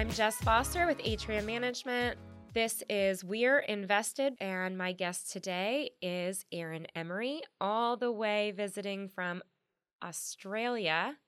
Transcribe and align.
I'm 0.00 0.08
Jess 0.12 0.36
Foster 0.36 0.86
with 0.86 0.98
Atrium 1.04 1.44
Management. 1.44 2.18
This 2.54 2.82
is 2.88 3.22
We're 3.22 3.58
Invested, 3.58 4.32
and 4.40 4.78
my 4.78 4.92
guest 4.92 5.30
today 5.30 5.90
is 6.00 6.46
Aaron 6.52 6.86
Emery, 6.94 7.42
all 7.60 7.98
the 7.98 8.10
way 8.10 8.50
visiting 8.52 9.10
from 9.10 9.42
Australia. 10.02 11.18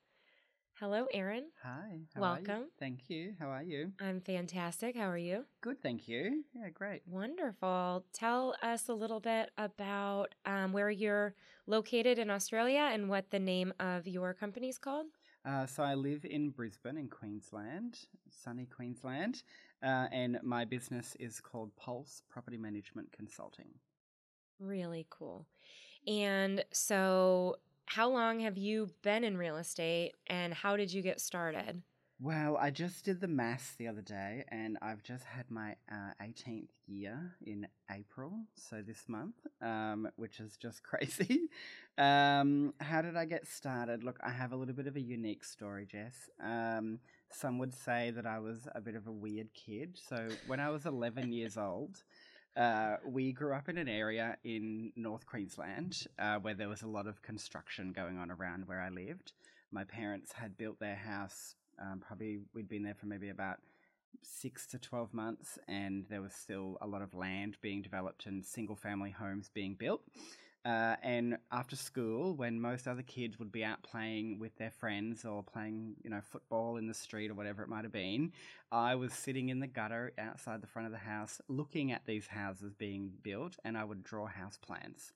Hello, 0.80 1.04
Aaron. 1.12 1.48
Hi. 1.62 1.68
are 1.68 1.84
you? 1.84 2.20
Welcome. 2.22 2.70
Thank 2.80 3.10
you. 3.10 3.34
How 3.38 3.48
are 3.48 3.62
you? 3.62 3.92
I'm 4.00 4.22
fantastic. 4.22 4.96
How 4.96 5.10
are 5.10 5.18
you? 5.18 5.44
Good, 5.60 5.82
thank 5.82 6.08
you. 6.08 6.42
Yeah, 6.54 6.70
great. 6.70 7.02
Wonderful. 7.06 8.06
Tell 8.14 8.56
us 8.62 8.88
a 8.88 8.94
little 8.94 9.20
bit 9.20 9.50
about 9.58 10.34
um, 10.46 10.72
where 10.72 10.90
you're 10.90 11.34
located 11.66 12.18
in 12.18 12.30
Australia 12.30 12.88
and 12.90 13.10
what 13.10 13.30
the 13.30 13.38
name 13.38 13.74
of 13.78 14.08
your 14.08 14.32
company's 14.32 14.78
called. 14.78 15.08
Uh, 15.44 15.66
so 15.66 15.82
I 15.82 15.94
live 15.94 16.24
in 16.24 16.50
Brisbane, 16.50 16.96
in 16.96 17.08
Queensland, 17.08 17.98
sunny 18.30 18.66
Queensland, 18.66 19.42
uh, 19.82 20.06
and 20.12 20.38
my 20.42 20.64
business 20.64 21.16
is 21.18 21.40
called 21.40 21.74
Pulse 21.76 22.22
Property 22.30 22.56
Management 22.56 23.10
Consulting. 23.10 23.68
Really 24.60 25.06
cool. 25.10 25.46
And 26.06 26.64
so, 26.72 27.56
how 27.86 28.08
long 28.08 28.40
have 28.40 28.56
you 28.56 28.90
been 29.02 29.24
in 29.24 29.36
real 29.36 29.56
estate 29.56 30.12
and 30.28 30.54
how 30.54 30.76
did 30.76 30.92
you 30.92 31.02
get 31.02 31.20
started? 31.20 31.82
Well, 32.24 32.56
I 32.56 32.70
just 32.70 33.04
did 33.04 33.20
the 33.20 33.26
mass 33.26 33.74
the 33.76 33.88
other 33.88 34.00
day, 34.00 34.44
and 34.46 34.78
I've 34.80 35.02
just 35.02 35.24
had 35.24 35.50
my 35.50 35.74
uh, 35.90 36.12
18th 36.22 36.68
year 36.86 37.34
in 37.44 37.66
April, 37.90 38.44
so 38.54 38.80
this 38.80 39.08
month, 39.08 39.34
um, 39.60 40.06
which 40.14 40.38
is 40.38 40.56
just 40.56 40.82
crazy. 40.84 41.48
Um, 41.98 42.74
how 42.78 43.02
did 43.02 43.16
I 43.16 43.24
get 43.24 43.48
started? 43.48 44.04
Look, 44.04 44.20
I 44.22 44.30
have 44.30 44.52
a 44.52 44.56
little 44.56 44.72
bit 44.72 44.86
of 44.86 44.94
a 44.94 45.00
unique 45.00 45.42
story, 45.42 45.84
Jess. 45.84 46.14
Um, 46.40 47.00
some 47.32 47.58
would 47.58 47.74
say 47.74 48.12
that 48.12 48.24
I 48.24 48.38
was 48.38 48.68
a 48.72 48.80
bit 48.80 48.94
of 48.94 49.08
a 49.08 49.12
weird 49.12 49.52
kid. 49.54 49.98
So 50.08 50.28
when 50.46 50.60
I 50.60 50.70
was 50.70 50.86
11 50.86 51.32
years 51.32 51.56
old, 51.56 52.04
uh, 52.56 52.98
we 53.04 53.32
grew 53.32 53.52
up 53.52 53.68
in 53.68 53.78
an 53.78 53.88
area 53.88 54.36
in 54.44 54.92
North 54.94 55.26
Queensland 55.26 56.06
uh, 56.20 56.36
where 56.36 56.54
there 56.54 56.68
was 56.68 56.82
a 56.82 56.88
lot 56.88 57.08
of 57.08 57.20
construction 57.20 57.90
going 57.90 58.16
on 58.16 58.30
around 58.30 58.68
where 58.68 58.80
I 58.80 58.90
lived. 58.90 59.32
My 59.72 59.82
parents 59.82 60.30
had 60.34 60.56
built 60.56 60.78
their 60.78 60.94
house 60.94 61.56
um, 61.82 62.00
probably 62.00 62.40
we'd 62.54 62.68
been 62.68 62.82
there 62.82 62.94
for 62.94 63.06
maybe 63.06 63.28
about 63.28 63.58
six 64.22 64.66
to 64.68 64.78
12 64.78 65.12
months, 65.12 65.58
and 65.68 66.06
there 66.08 66.22
was 66.22 66.32
still 66.32 66.78
a 66.80 66.86
lot 66.86 67.02
of 67.02 67.14
land 67.14 67.56
being 67.60 67.82
developed 67.82 68.26
and 68.26 68.44
single 68.44 68.76
family 68.76 69.10
homes 69.10 69.50
being 69.52 69.74
built. 69.74 70.02
Uh, 70.64 70.94
and 71.02 71.36
after 71.50 71.74
school, 71.74 72.36
when 72.36 72.60
most 72.60 72.86
other 72.86 73.02
kids 73.02 73.36
would 73.38 73.50
be 73.50 73.64
out 73.64 73.82
playing 73.82 74.38
with 74.38 74.56
their 74.58 74.70
friends 74.70 75.24
or 75.24 75.42
playing, 75.42 75.96
you 76.04 76.10
know, 76.10 76.20
football 76.20 76.76
in 76.76 76.86
the 76.86 76.94
street 76.94 77.32
or 77.32 77.34
whatever 77.34 77.64
it 77.64 77.68
might 77.68 77.82
have 77.82 77.92
been, 77.92 78.32
I 78.70 78.94
was 78.94 79.12
sitting 79.12 79.48
in 79.48 79.58
the 79.58 79.66
gutter 79.66 80.12
outside 80.18 80.60
the 80.60 80.68
front 80.68 80.86
of 80.86 80.92
the 80.92 80.98
house 80.98 81.40
looking 81.48 81.90
at 81.90 82.06
these 82.06 82.28
houses 82.28 82.74
being 82.74 83.10
built, 83.22 83.56
and 83.64 83.76
I 83.76 83.82
would 83.82 84.04
draw 84.04 84.26
house 84.26 84.56
plans. 84.56 85.12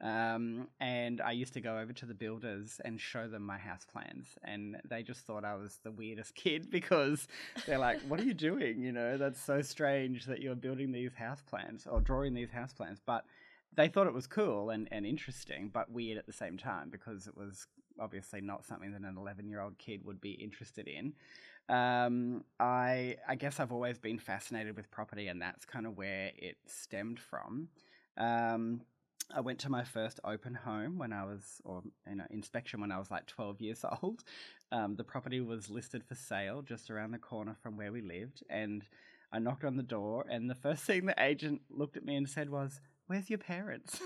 Um, 0.00 0.68
and 0.80 1.20
I 1.20 1.32
used 1.32 1.52
to 1.54 1.60
go 1.60 1.78
over 1.78 1.92
to 1.92 2.06
the 2.06 2.14
builders 2.14 2.80
and 2.84 2.98
show 2.98 3.28
them 3.28 3.44
my 3.44 3.58
house 3.58 3.84
plans, 3.84 4.28
and 4.42 4.76
they 4.88 5.02
just 5.02 5.20
thought 5.20 5.44
I 5.44 5.56
was 5.56 5.78
the 5.82 5.90
weirdest 5.90 6.34
kid 6.34 6.70
because 6.70 7.28
they're 7.66 7.78
like, 7.78 8.00
"What 8.02 8.20
are 8.20 8.24
you 8.24 8.34
doing? 8.34 8.80
You 8.80 8.92
know, 8.92 9.18
that's 9.18 9.40
so 9.40 9.60
strange 9.60 10.24
that 10.26 10.40
you're 10.40 10.54
building 10.54 10.92
these 10.92 11.14
house 11.14 11.42
plans 11.42 11.86
or 11.86 12.00
drawing 12.00 12.32
these 12.34 12.50
house 12.50 12.72
plans." 12.72 12.98
But 13.04 13.24
they 13.74 13.88
thought 13.88 14.06
it 14.06 14.14
was 14.14 14.26
cool 14.26 14.70
and, 14.70 14.88
and 14.90 15.04
interesting, 15.04 15.70
but 15.72 15.90
weird 15.90 16.18
at 16.18 16.26
the 16.26 16.32
same 16.32 16.56
time 16.56 16.88
because 16.90 17.26
it 17.26 17.36
was 17.36 17.66
obviously 18.00 18.40
not 18.40 18.64
something 18.64 18.92
that 18.92 19.02
an 19.02 19.16
11 19.18 19.48
year 19.48 19.60
old 19.60 19.76
kid 19.78 20.04
would 20.04 20.20
be 20.20 20.32
interested 20.32 20.88
in. 20.88 21.12
Um, 21.68 22.44
I 22.58 23.16
I 23.28 23.36
guess 23.36 23.60
I've 23.60 23.70
always 23.70 23.98
been 23.98 24.18
fascinated 24.18 24.76
with 24.76 24.90
property, 24.90 25.28
and 25.28 25.40
that's 25.40 25.64
kind 25.64 25.86
of 25.86 25.96
where 25.96 26.32
it 26.36 26.56
stemmed 26.66 27.20
from. 27.20 27.68
Um, 28.16 28.80
I 29.34 29.40
went 29.40 29.58
to 29.60 29.70
my 29.70 29.84
first 29.84 30.20
open 30.24 30.54
home 30.54 30.98
when 30.98 31.12
I 31.12 31.24
was, 31.24 31.60
or 31.64 31.82
you 32.08 32.16
know, 32.16 32.24
inspection 32.30 32.80
when 32.80 32.92
I 32.92 32.98
was 32.98 33.10
like 33.10 33.26
12 33.26 33.60
years 33.60 33.84
old. 34.02 34.24
Um, 34.72 34.96
the 34.96 35.04
property 35.04 35.40
was 35.40 35.70
listed 35.70 36.04
for 36.04 36.14
sale 36.14 36.62
just 36.62 36.90
around 36.90 37.12
the 37.12 37.18
corner 37.18 37.56
from 37.62 37.76
where 37.76 37.92
we 37.92 38.00
lived, 38.02 38.42
and 38.48 38.84
I 39.32 39.38
knocked 39.38 39.64
on 39.64 39.76
the 39.76 39.82
door, 39.82 40.24
and 40.28 40.50
the 40.50 40.54
first 40.54 40.84
thing 40.84 41.06
the 41.06 41.22
agent 41.22 41.62
looked 41.70 41.96
at 41.96 42.04
me 42.04 42.16
and 42.16 42.28
said 42.28 42.50
was, 42.50 42.80
"Where's 43.06 43.30
your 43.30 43.38
parents?" 43.38 44.00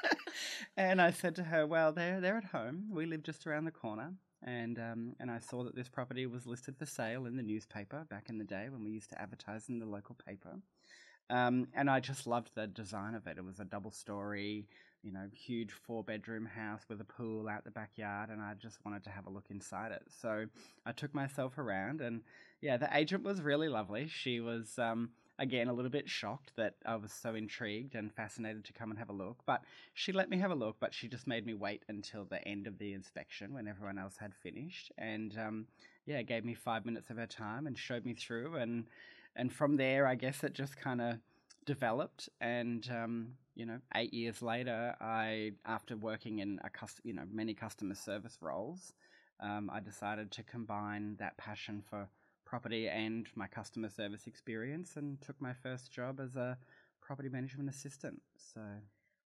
and 0.76 1.00
I 1.00 1.10
said 1.10 1.34
to 1.36 1.44
her, 1.44 1.66
"Well, 1.66 1.92
they're 1.92 2.20
they're 2.20 2.36
at 2.36 2.44
home. 2.44 2.88
We 2.90 3.06
live 3.06 3.22
just 3.22 3.46
around 3.46 3.64
the 3.64 3.70
corner." 3.70 4.14
And 4.42 4.78
um, 4.78 5.16
and 5.18 5.30
I 5.30 5.38
saw 5.38 5.64
that 5.64 5.74
this 5.74 5.88
property 5.88 6.26
was 6.26 6.46
listed 6.46 6.76
for 6.76 6.86
sale 6.86 7.26
in 7.26 7.36
the 7.36 7.42
newspaper 7.42 8.04
back 8.10 8.28
in 8.28 8.38
the 8.38 8.44
day 8.44 8.68
when 8.68 8.84
we 8.84 8.90
used 8.90 9.10
to 9.10 9.20
advertise 9.20 9.68
in 9.68 9.78
the 9.78 9.86
local 9.86 10.16
paper. 10.26 10.58
Um, 11.30 11.68
and 11.74 11.88
I 11.88 12.00
just 12.00 12.26
loved 12.26 12.50
the 12.54 12.66
design 12.66 13.14
of 13.14 13.26
it. 13.26 13.38
It 13.38 13.44
was 13.44 13.60
a 13.60 13.64
double 13.64 13.90
story, 13.90 14.66
you 15.02 15.12
know, 15.12 15.26
huge 15.34 15.72
four 15.72 16.02
bedroom 16.02 16.46
house 16.46 16.82
with 16.88 17.00
a 17.00 17.04
pool 17.04 17.48
out 17.48 17.64
the 17.64 17.70
backyard, 17.70 18.30
and 18.30 18.40
I 18.40 18.54
just 18.54 18.78
wanted 18.84 19.04
to 19.04 19.10
have 19.10 19.26
a 19.26 19.30
look 19.30 19.46
inside 19.50 19.92
it. 19.92 20.02
So 20.20 20.46
I 20.84 20.92
took 20.92 21.14
myself 21.14 21.58
around, 21.58 22.00
and 22.00 22.22
yeah, 22.60 22.76
the 22.76 22.88
agent 22.96 23.22
was 23.22 23.42
really 23.42 23.68
lovely. 23.68 24.08
She 24.08 24.40
was, 24.40 24.78
um, 24.78 25.10
again, 25.38 25.68
a 25.68 25.72
little 25.72 25.90
bit 25.90 26.08
shocked 26.08 26.52
that 26.56 26.74
I 26.86 26.96
was 26.96 27.12
so 27.12 27.34
intrigued 27.34 27.94
and 27.94 28.12
fascinated 28.12 28.64
to 28.64 28.72
come 28.72 28.90
and 28.90 28.98
have 28.98 29.10
a 29.10 29.14
look, 29.14 29.38
but 29.46 29.62
she 29.92 30.12
let 30.12 30.30
me 30.30 30.38
have 30.38 30.50
a 30.50 30.54
look, 30.54 30.76
but 30.80 30.94
she 30.94 31.08
just 31.08 31.26
made 31.26 31.44
me 31.44 31.54
wait 31.54 31.82
until 31.88 32.24
the 32.24 32.46
end 32.46 32.66
of 32.66 32.78
the 32.78 32.92
inspection 32.92 33.52
when 33.52 33.68
everyone 33.68 33.98
else 33.98 34.16
had 34.18 34.34
finished. 34.34 34.92
And 34.96 35.36
um, 35.38 35.66
yeah, 36.06 36.22
gave 36.22 36.44
me 36.44 36.54
five 36.54 36.86
minutes 36.86 37.10
of 37.10 37.16
her 37.16 37.26
time 37.26 37.66
and 37.66 37.76
showed 37.76 38.04
me 38.04 38.14
through 38.14 38.56
and 38.56 38.84
and 39.36 39.52
from 39.52 39.76
there, 39.76 40.06
I 40.06 40.14
guess 40.14 40.44
it 40.44 40.54
just 40.54 40.76
kind 40.76 41.00
of 41.00 41.18
developed. 41.66 42.28
And 42.40 42.88
um, 42.90 43.28
you 43.54 43.66
know, 43.66 43.78
eight 43.94 44.12
years 44.12 44.42
later, 44.42 44.94
I 45.00 45.52
after 45.64 45.96
working 45.96 46.38
in 46.40 46.60
a 46.64 46.70
cust- 46.70 47.00
you 47.04 47.14
know 47.14 47.24
many 47.30 47.54
customer 47.54 47.94
service 47.94 48.38
roles, 48.40 48.92
um, 49.40 49.70
I 49.72 49.80
decided 49.80 50.30
to 50.32 50.42
combine 50.42 51.16
that 51.18 51.36
passion 51.36 51.82
for 51.88 52.08
property 52.44 52.88
and 52.88 53.26
my 53.34 53.46
customer 53.46 53.88
service 53.88 54.26
experience, 54.26 54.96
and 54.96 55.20
took 55.20 55.40
my 55.40 55.52
first 55.52 55.92
job 55.92 56.20
as 56.20 56.36
a 56.36 56.58
property 57.00 57.28
management 57.28 57.68
assistant. 57.68 58.20
So. 58.36 58.60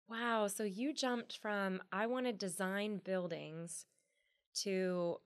Wow. 0.09 0.47
So 0.47 0.62
you 0.62 0.95
jumped 0.95 1.39
from 1.39 1.81
I 1.93 2.06
want 2.06 2.27
to 2.27 2.33
design 2.33 3.01
buildings 3.05 3.87
to 4.62 5.17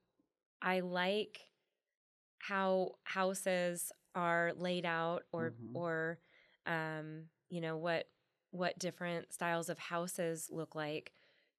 I 0.62 0.80
like 0.80 1.40
how 2.38 2.92
houses 3.04 3.92
are 4.14 4.52
laid 4.56 4.84
out 4.84 5.22
or 5.32 5.50
Mhm. 5.52 5.74
or 5.74 6.18
um, 6.66 7.24
you 7.48 7.60
know 7.60 7.76
what 7.76 8.06
what 8.50 8.78
different 8.78 9.32
styles 9.32 9.68
of 9.68 9.78
houses 9.78 10.48
look 10.50 10.74
like 10.74 11.12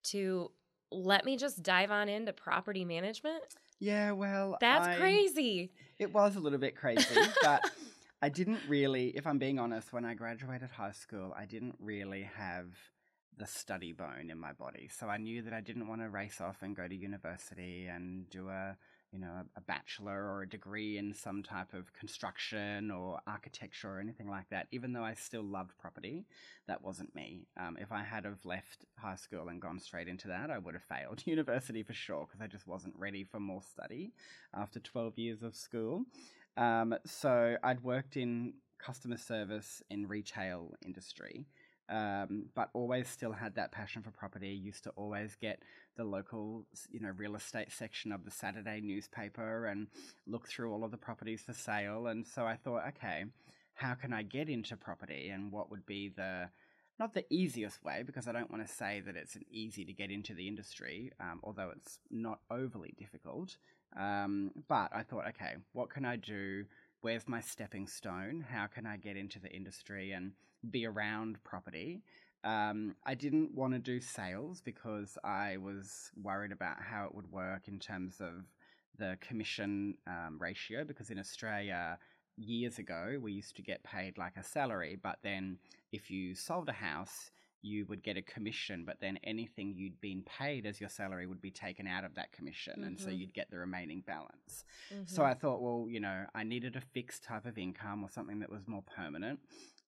to 0.04 0.50
let 0.90 1.24
me 1.24 1.36
just 1.36 1.62
dive 1.62 1.90
on 1.90 2.08
into 2.08 2.32
property 2.32 2.84
management 2.84 3.42
Yeah, 3.78 4.12
well, 4.12 4.58
that's 4.60 4.86
I- 4.88 4.96
crazy 4.98 5.72
It 5.98 6.12
was 6.12 6.36
a 6.36 6.40
little 6.40 6.58
bit 6.58 6.76
crazy, 6.76 7.14
but 7.42 7.62
I 8.22 8.28
didn't 8.28 8.60
really, 8.68 9.08
if 9.16 9.26
I'm 9.26 9.38
being 9.38 9.58
honest, 9.58 9.92
when 9.92 10.04
I 10.04 10.14
graduated 10.14 10.70
high 10.70 10.92
school, 10.92 11.32
I 11.36 11.44
didn't 11.46 11.76
really 11.80 12.22
have 12.36 12.66
the 13.36 13.46
study 13.46 13.92
bone 13.92 14.28
in 14.30 14.38
my 14.38 14.52
body. 14.52 14.88
So 14.88 15.08
I 15.08 15.16
knew 15.16 15.42
that 15.42 15.52
I 15.52 15.60
didn't 15.60 15.88
want 15.88 16.02
to 16.02 16.10
race 16.10 16.40
off 16.40 16.62
and 16.62 16.76
go 16.76 16.86
to 16.86 16.94
university 16.94 17.86
and 17.86 18.28
do 18.30 18.48
a, 18.50 18.76
you 19.12 19.18
know, 19.18 19.42
a 19.56 19.60
bachelor 19.60 20.24
or 20.24 20.42
a 20.42 20.48
degree 20.48 20.96
in 20.96 21.12
some 21.12 21.42
type 21.42 21.74
of 21.74 21.92
construction 21.92 22.90
or 22.90 23.20
architecture 23.26 23.90
or 23.96 24.00
anything 24.00 24.28
like 24.28 24.48
that. 24.50 24.68
Even 24.72 24.92
though 24.92 25.04
I 25.04 25.14
still 25.14 25.42
loved 25.42 25.76
property, 25.78 26.24
that 26.66 26.82
wasn't 26.82 27.14
me. 27.14 27.46
Um, 27.58 27.76
if 27.78 27.92
I 27.92 28.02
had 28.02 28.24
have 28.24 28.44
left 28.44 28.86
high 28.98 29.16
school 29.16 29.48
and 29.48 29.60
gone 29.60 29.78
straight 29.78 30.08
into 30.08 30.28
that, 30.28 30.50
I 30.50 30.58
would 30.58 30.74
have 30.74 30.82
failed 30.84 31.22
university 31.26 31.82
for 31.82 31.92
sure 31.92 32.26
because 32.26 32.40
I 32.40 32.46
just 32.46 32.66
wasn't 32.66 32.94
ready 32.96 33.24
for 33.24 33.38
more 33.38 33.62
study 33.62 34.12
after 34.54 34.80
12 34.80 35.18
years 35.18 35.42
of 35.42 35.54
school. 35.54 36.04
Um, 36.56 36.94
so 37.04 37.56
I'd 37.62 37.82
worked 37.82 38.16
in 38.16 38.54
customer 38.78 39.16
service 39.16 39.82
in 39.90 40.08
retail 40.08 40.74
industry, 40.84 41.46
um, 41.92 42.46
but 42.54 42.70
always 42.72 43.06
still 43.06 43.32
had 43.32 43.54
that 43.56 43.70
passion 43.70 44.02
for 44.02 44.10
property. 44.10 44.48
Used 44.48 44.84
to 44.84 44.90
always 44.90 45.36
get 45.40 45.62
the 45.96 46.04
local, 46.04 46.64
you 46.90 47.00
know, 47.00 47.12
real 47.16 47.36
estate 47.36 47.70
section 47.70 48.10
of 48.12 48.24
the 48.24 48.30
Saturday 48.30 48.80
newspaper 48.80 49.66
and 49.66 49.88
look 50.26 50.48
through 50.48 50.72
all 50.72 50.84
of 50.84 50.90
the 50.90 50.96
properties 50.96 51.42
for 51.42 51.52
sale. 51.52 52.06
And 52.06 52.26
so 52.26 52.46
I 52.46 52.56
thought, 52.56 52.88
okay, 52.88 53.26
how 53.74 53.94
can 53.94 54.12
I 54.12 54.22
get 54.22 54.48
into 54.48 54.76
property, 54.76 55.28
and 55.28 55.52
what 55.52 55.70
would 55.70 55.86
be 55.86 56.08
the 56.08 56.48
not 56.98 57.14
the 57.14 57.24
easiest 57.30 57.82
way 57.82 58.02
because 58.04 58.28
I 58.28 58.32
don't 58.32 58.50
want 58.50 58.66
to 58.66 58.72
say 58.72 59.02
that 59.04 59.16
it's 59.16 59.34
an 59.34 59.44
easy 59.50 59.84
to 59.84 59.92
get 59.92 60.10
into 60.10 60.34
the 60.34 60.46
industry, 60.46 61.10
um, 61.20 61.40
although 61.42 61.72
it's 61.74 61.98
not 62.10 62.40
overly 62.50 62.94
difficult. 62.98 63.56
Um, 63.96 64.52
but 64.68 64.90
I 64.94 65.02
thought, 65.02 65.26
okay, 65.28 65.56
what 65.72 65.90
can 65.90 66.04
I 66.04 66.16
do? 66.16 66.64
Where's 67.00 67.26
my 67.26 67.40
stepping 67.40 67.86
stone? 67.86 68.46
How 68.48 68.66
can 68.66 68.86
I 68.86 68.96
get 68.96 69.16
into 69.16 69.40
the 69.40 69.50
industry 69.50 70.12
and 70.12 70.32
be 70.70 70.86
around 70.86 71.42
property? 71.44 72.02
Um, 72.44 72.96
I 73.04 73.14
didn't 73.14 73.54
want 73.54 73.72
to 73.74 73.78
do 73.78 74.00
sales 74.00 74.60
because 74.60 75.16
I 75.22 75.58
was 75.58 76.10
worried 76.20 76.52
about 76.52 76.76
how 76.80 77.06
it 77.06 77.14
would 77.14 77.30
work 77.30 77.68
in 77.68 77.78
terms 77.78 78.20
of 78.20 78.44
the 78.98 79.16
commission 79.20 79.94
um, 80.06 80.38
ratio 80.40 80.84
because 80.84 81.10
in 81.10 81.18
Australia, 81.18 81.98
years 82.36 82.78
ago, 82.78 83.18
we 83.20 83.32
used 83.32 83.56
to 83.56 83.62
get 83.62 83.82
paid 83.84 84.18
like 84.18 84.36
a 84.36 84.42
salary, 84.42 84.98
but 85.00 85.18
then 85.22 85.58
if 85.92 86.10
you 86.10 86.34
sold 86.34 86.68
a 86.68 86.72
house, 86.72 87.30
you 87.64 87.86
would 87.86 88.02
get 88.02 88.16
a 88.16 88.22
commission, 88.22 88.84
but 88.84 88.96
then 89.00 89.18
anything 89.22 89.72
you'd 89.76 90.00
been 90.00 90.22
paid 90.22 90.66
as 90.66 90.80
your 90.80 90.88
salary 90.88 91.26
would 91.26 91.40
be 91.40 91.50
taken 91.50 91.86
out 91.86 92.04
of 92.04 92.14
that 92.16 92.32
commission. 92.32 92.74
Mm-hmm. 92.74 92.84
And 92.84 93.00
so 93.00 93.06
mm-hmm. 93.06 93.18
you'd 93.18 93.34
get 93.34 93.50
the 93.50 93.58
remaining 93.58 94.02
balance. 94.04 94.64
Mm-hmm. 94.92 95.04
So 95.06 95.22
I 95.22 95.34
thought, 95.34 95.62
well, 95.62 95.86
you 95.88 96.00
know, 96.00 96.24
I 96.34 96.42
needed 96.42 96.74
a 96.74 96.80
fixed 96.80 97.22
type 97.22 97.46
of 97.46 97.56
income 97.56 98.02
or 98.02 98.10
something 98.10 98.40
that 98.40 98.50
was 98.50 98.66
more 98.66 98.82
permanent. 98.96 99.38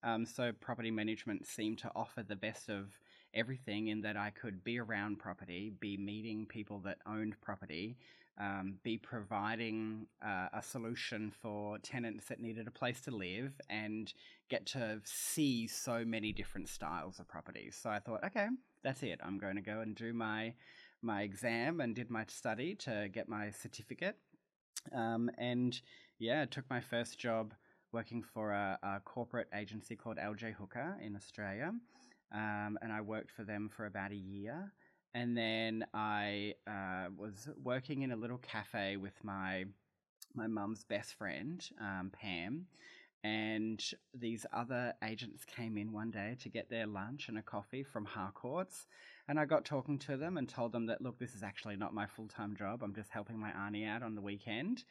Um, 0.04 0.26
so 0.26 0.52
property 0.60 0.90
management 0.90 1.46
seemed 1.46 1.78
to 1.78 1.90
offer 1.96 2.22
the 2.22 2.36
best 2.36 2.68
of 2.68 2.98
everything 3.32 3.88
in 3.88 4.02
that 4.02 4.16
I 4.16 4.30
could 4.30 4.62
be 4.62 4.78
around 4.78 5.18
property, 5.18 5.72
be 5.80 5.96
meeting 5.96 6.46
people 6.46 6.78
that 6.80 6.98
owned 7.06 7.40
property, 7.40 7.96
um, 8.38 8.74
be 8.82 8.98
providing 8.98 10.06
uh, 10.24 10.48
a 10.52 10.62
solution 10.62 11.32
for 11.40 11.78
tenants 11.78 12.26
that 12.26 12.40
needed 12.40 12.68
a 12.68 12.70
place 12.70 13.00
to 13.02 13.10
live 13.10 13.52
and 13.70 14.12
get 14.50 14.66
to 14.66 15.00
see 15.04 15.66
so 15.66 16.04
many 16.04 16.32
different 16.32 16.68
styles 16.68 17.18
of 17.18 17.28
properties. 17.28 17.78
So 17.80 17.90
I 17.90 17.98
thought, 17.98 18.24
okay, 18.24 18.48
that's 18.82 19.02
it. 19.02 19.20
I'm 19.24 19.38
going 19.38 19.56
to 19.56 19.62
go 19.62 19.80
and 19.80 19.94
do 19.94 20.12
my 20.12 20.54
my 21.00 21.20
exam 21.20 21.80
and 21.80 21.94
did 21.94 22.10
my 22.10 22.24
study 22.26 22.74
to 22.74 23.08
get 23.12 23.28
my 23.28 23.50
certificate. 23.50 24.16
Um, 24.92 25.30
and 25.36 25.78
yeah, 26.18 26.42
I 26.42 26.46
took 26.46 26.68
my 26.70 26.80
first 26.80 27.18
job 27.18 27.52
working 27.94 28.24
for 28.34 28.50
a, 28.50 28.78
a, 28.82 29.00
corporate 29.04 29.46
agency 29.54 29.94
called 29.94 30.16
LJ 30.16 30.54
Hooker 30.54 30.98
in 31.00 31.14
Australia. 31.14 31.72
Um, 32.32 32.76
and 32.82 32.92
I 32.92 33.00
worked 33.00 33.30
for 33.30 33.44
them 33.44 33.70
for 33.74 33.86
about 33.86 34.10
a 34.10 34.16
year. 34.16 34.72
And 35.14 35.36
then 35.36 35.86
I 35.94 36.54
uh, 36.66 37.06
was 37.16 37.48
working 37.62 38.02
in 38.02 38.10
a 38.10 38.16
little 38.16 38.38
cafe 38.38 38.96
with 38.96 39.14
my 39.22 39.64
my 40.34 40.48
mum's 40.48 40.82
best 40.82 41.14
friend, 41.14 41.64
um, 41.80 42.10
Pam. 42.12 42.66
And 43.22 43.82
these 44.12 44.44
other 44.52 44.94
agents 45.04 45.44
came 45.44 45.78
in 45.78 45.92
one 45.92 46.10
day 46.10 46.36
to 46.40 46.48
get 46.48 46.68
their 46.68 46.86
lunch 46.86 47.28
and 47.28 47.38
a 47.38 47.42
coffee 47.42 47.84
from 47.84 48.04
Harcourts. 48.04 48.88
And 49.28 49.38
I 49.38 49.44
got 49.44 49.64
talking 49.64 49.98
to 50.00 50.16
them 50.16 50.36
and 50.36 50.48
told 50.48 50.72
them 50.72 50.86
that, 50.86 51.00
look, 51.00 51.18
this 51.20 51.34
is 51.34 51.44
actually 51.44 51.76
not 51.76 51.94
my 51.94 52.06
full 52.06 52.26
time 52.26 52.56
job. 52.56 52.82
I'm 52.82 52.94
just 52.94 53.10
helping 53.10 53.38
my 53.38 53.50
auntie 53.50 53.84
out 53.84 54.02
on 54.02 54.16
the 54.16 54.20
weekend. 54.20 54.82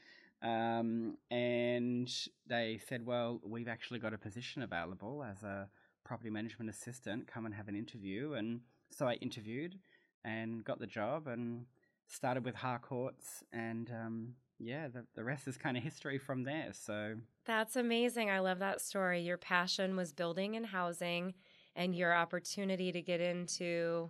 Um, 0.44 1.18
and 1.32 2.12
they 2.48 2.80
said, 2.88 3.06
well, 3.06 3.40
we've 3.46 3.68
actually 3.68 4.00
got 4.00 4.14
a 4.14 4.18
position 4.18 4.62
available 4.62 5.24
as 5.24 5.42
a 5.44 5.70
property 6.04 6.30
management 6.30 6.70
assistant. 6.70 7.28
Come 7.28 7.46
and 7.46 7.56
have 7.56 7.70
an 7.70 7.76
interview. 7.76 8.34
And 8.34 8.62
so 8.90 9.08
I 9.08 9.14
interviewed 9.16 9.80
and 10.26 10.64
got 10.64 10.80
the 10.80 10.88
job 10.88 11.28
and 11.28 11.66
started 12.08 12.44
with 12.44 12.56
Harcourts 12.56 13.44
and 13.54 13.90
um, 13.90 14.36
yeah, 14.60 14.88
the, 14.88 15.06
the 15.16 15.24
rest 15.24 15.48
is 15.48 15.58
kind 15.58 15.78
of 15.78 15.84
history 15.84 16.18
from 16.18 16.44
there. 16.44 16.70
So 16.72 17.16
that's 17.46 17.76
amazing. 17.76 18.30
I 18.30 18.40
love 18.40 18.60
that 18.60 18.82
story. 18.82 19.22
Your 19.22 19.38
passion 19.38 19.96
was 19.96 20.12
building 20.12 20.56
and 20.56 20.66
housing, 20.66 21.34
and 21.76 21.96
your 21.96 22.14
opportunity 22.14 22.92
to 22.92 23.02
get 23.02 23.20
into 23.20 24.10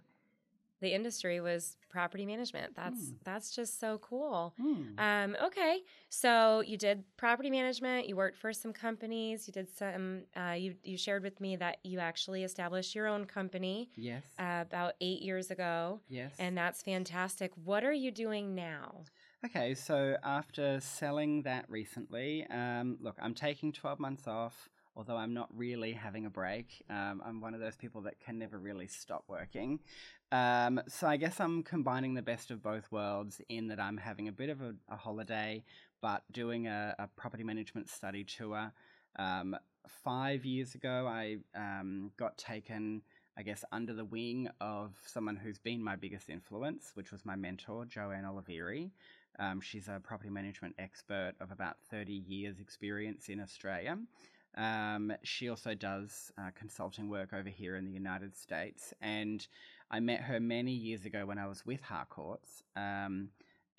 the 0.84 0.94
industry 0.94 1.40
was 1.40 1.78
property 1.90 2.26
management. 2.26 2.76
That's 2.76 3.06
mm. 3.06 3.16
that's 3.24 3.56
just 3.56 3.80
so 3.80 3.98
cool. 4.00 4.54
Mm. 4.62 5.00
Um, 5.00 5.38
okay, 5.44 5.80
so 6.10 6.60
you 6.60 6.78
did 6.78 7.04
property 7.18 7.50
management. 7.50 8.08
You 8.08 8.16
worked 8.16 8.38
for 8.38 8.54
some 8.54 8.74
companies. 8.74 9.48
You 9.48 9.54
did 9.54 9.70
some. 9.76 10.24
Uh, 10.36 10.52
you 10.52 10.76
you 10.84 10.98
shared 10.98 11.24
with 11.24 11.40
me 11.40 11.56
that 11.56 11.78
you 11.84 12.00
actually 12.00 12.44
established 12.44 12.94
your 12.94 13.08
own 13.08 13.26
company. 13.26 13.90
Yes. 13.96 14.24
Uh, 14.38 14.64
about 14.68 14.94
eight 15.02 15.22
years 15.22 15.50
ago. 15.50 16.02
Yes. 16.10 16.34
And 16.38 16.58
that's 16.58 16.84
fantastic. 16.84 17.52
What 17.64 17.84
are 17.84 17.94
you 17.94 18.12
doing 18.12 18.54
now? 18.54 19.06
Okay, 19.46 19.74
so 19.74 20.16
after 20.24 20.80
selling 20.80 21.42
that 21.44 21.66
recently, 21.70 22.48
um, 22.50 22.98
look, 23.02 23.18
I'm 23.22 23.34
taking 23.34 23.74
12 23.74 24.00
months 24.00 24.26
off 24.26 24.70
although 24.96 25.18
I'm 25.18 25.34
not 25.34 25.50
really 25.56 25.94
having 25.94 26.26
a 26.26 26.30
break. 26.30 26.84
Um, 26.90 27.22
I'm 27.26 27.42
one 27.42 27.54
of 27.54 27.60
those 27.60 27.76
people 27.76 28.02
that 28.02 28.20
can 28.20 28.38
never 28.38 28.58
really 28.58 28.88
stop 28.88 29.24
working. 29.28 29.80
Um, 30.32 30.82
so 30.88 31.08
I 31.08 31.18
guess 31.18 31.40
I'm 31.40 31.64
combining 31.64 32.14
the 32.14 32.22
best 32.22 32.52
of 32.52 32.62
both 32.62 32.92
worlds 32.92 33.42
in 33.50 33.68
that 33.68 33.80
I'm 33.80 33.98
having 33.98 34.28
a 34.28 34.32
bit 34.32 34.50
of 34.50 34.62
a, 34.62 34.74
a 34.90 34.96
holiday, 34.96 35.64
but 36.02 36.24
doing 36.32 36.68
a, 36.68 36.96
a, 37.00 37.08
property 37.08 37.44
management 37.44 37.90
study 37.90 38.24
tour. 38.24 38.72
Um, 39.18 39.56
five 40.04 40.44
years 40.44 40.76
ago, 40.76 41.08
I 41.08 41.38
um, 41.56 42.12
got 42.18 42.38
taken. 42.38 43.02
I 43.36 43.42
guess, 43.42 43.66
under 43.72 43.96
the 43.96 44.06
wing 44.06 44.48
of 44.62 44.92
someone 45.08 45.36
who's 45.36 45.58
been 45.58 45.84
my 45.84 45.96
biggest 45.96 46.30
influence, 46.30 46.92
which 46.94 47.12
was 47.12 47.26
my 47.26 47.36
mentor, 47.36 47.84
Joanne 47.84 48.26
Oliveri. 48.26 48.92
Um, 49.40 49.60
she's 49.60 49.88
a 49.88 50.00
property 50.04 50.30
management 50.30 50.76
expert 50.78 51.34
of 51.42 51.52
about 51.52 51.78
30 51.90 52.14
years' 52.14 52.60
experience 52.60 53.30
in 53.30 53.40
Australia. 53.40 53.98
Um, 54.56 55.14
she 55.24 55.50
also 55.50 55.74
does 55.74 56.32
uh, 56.38 56.52
consulting 56.56 57.10
work 57.10 57.34
over 57.34 57.50
here 57.50 57.76
in 57.76 57.86
the 57.86 57.92
United 57.92 58.36
States. 58.36 58.94
And 59.02 59.46
I 59.90 60.00
met 60.00 60.22
her 60.22 60.40
many 60.40 60.72
years 60.72 61.06
ago 61.06 61.26
when 61.26 61.38
I 61.38 61.48
was 61.48 61.66
with 61.66 61.82
Harcourts. 61.82 62.64
Um, 62.76 63.30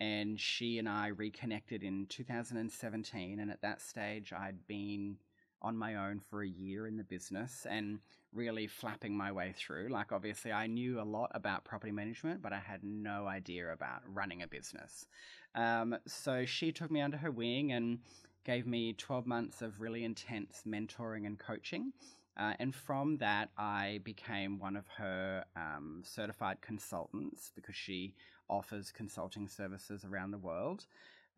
and 0.00 0.38
she 0.40 0.78
and 0.78 0.88
I 0.88 1.08
reconnected 1.08 1.82
in 1.82 2.06
2017. 2.06 3.38
And 3.38 3.50
at 3.50 3.62
that 3.62 3.80
stage, 3.80 4.32
I'd 4.32 4.66
been 4.66 5.16
on 5.62 5.76
my 5.76 5.94
own 5.94 6.20
for 6.20 6.42
a 6.42 6.48
year 6.48 6.86
in 6.86 6.96
the 6.96 7.04
business 7.04 7.66
and 7.68 8.00
really 8.34 8.66
flapping 8.66 9.16
my 9.16 9.32
way 9.32 9.54
through. 9.56 9.88
Like, 9.90 10.12
obviously, 10.12 10.52
I 10.52 10.66
knew 10.66 11.00
a 11.00 11.02
lot 11.02 11.30
about 11.34 11.64
property 11.64 11.92
management, 11.92 12.42
but 12.42 12.52
I 12.52 12.58
had 12.58 12.82
no 12.82 13.26
idea 13.26 13.72
about 13.72 14.02
running 14.12 14.42
a 14.42 14.46
business. 14.46 15.06
Um, 15.54 15.96
so 16.06 16.44
she 16.44 16.72
took 16.72 16.90
me 16.90 17.00
under 17.00 17.16
her 17.16 17.30
wing 17.30 17.72
and 17.72 18.00
gave 18.44 18.66
me 18.66 18.92
12 18.92 19.26
months 19.26 19.62
of 19.62 19.80
really 19.80 20.04
intense 20.04 20.62
mentoring 20.66 21.26
and 21.26 21.38
coaching. 21.38 21.92
Uh, 22.36 22.52
and 22.58 22.74
from 22.74 23.16
that, 23.18 23.50
I 23.56 24.00
became 24.04 24.58
one 24.58 24.76
of 24.76 24.86
her 24.96 25.44
um, 25.56 26.02
certified 26.04 26.60
consultants 26.60 27.52
because 27.54 27.76
she 27.76 28.14
offers 28.48 28.90
consulting 28.90 29.48
services 29.48 30.04
around 30.04 30.32
the 30.32 30.38
world. 30.38 30.86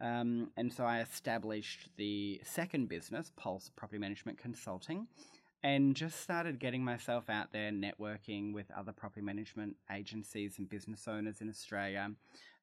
Um, 0.00 0.50
and 0.56 0.72
so 0.72 0.84
I 0.84 1.00
established 1.00 1.88
the 1.96 2.40
second 2.44 2.88
business, 2.88 3.32
Pulse 3.36 3.70
Property 3.76 3.98
Management 3.98 4.38
Consulting, 4.38 5.06
and 5.62 5.96
just 5.96 6.20
started 6.20 6.58
getting 6.58 6.84
myself 6.84 7.30
out 7.30 7.52
there 7.52 7.70
networking 7.70 8.52
with 8.52 8.66
other 8.76 8.92
property 8.92 9.22
management 9.22 9.76
agencies 9.90 10.58
and 10.58 10.68
business 10.68 11.08
owners 11.08 11.40
in 11.40 11.48
Australia. 11.48 12.10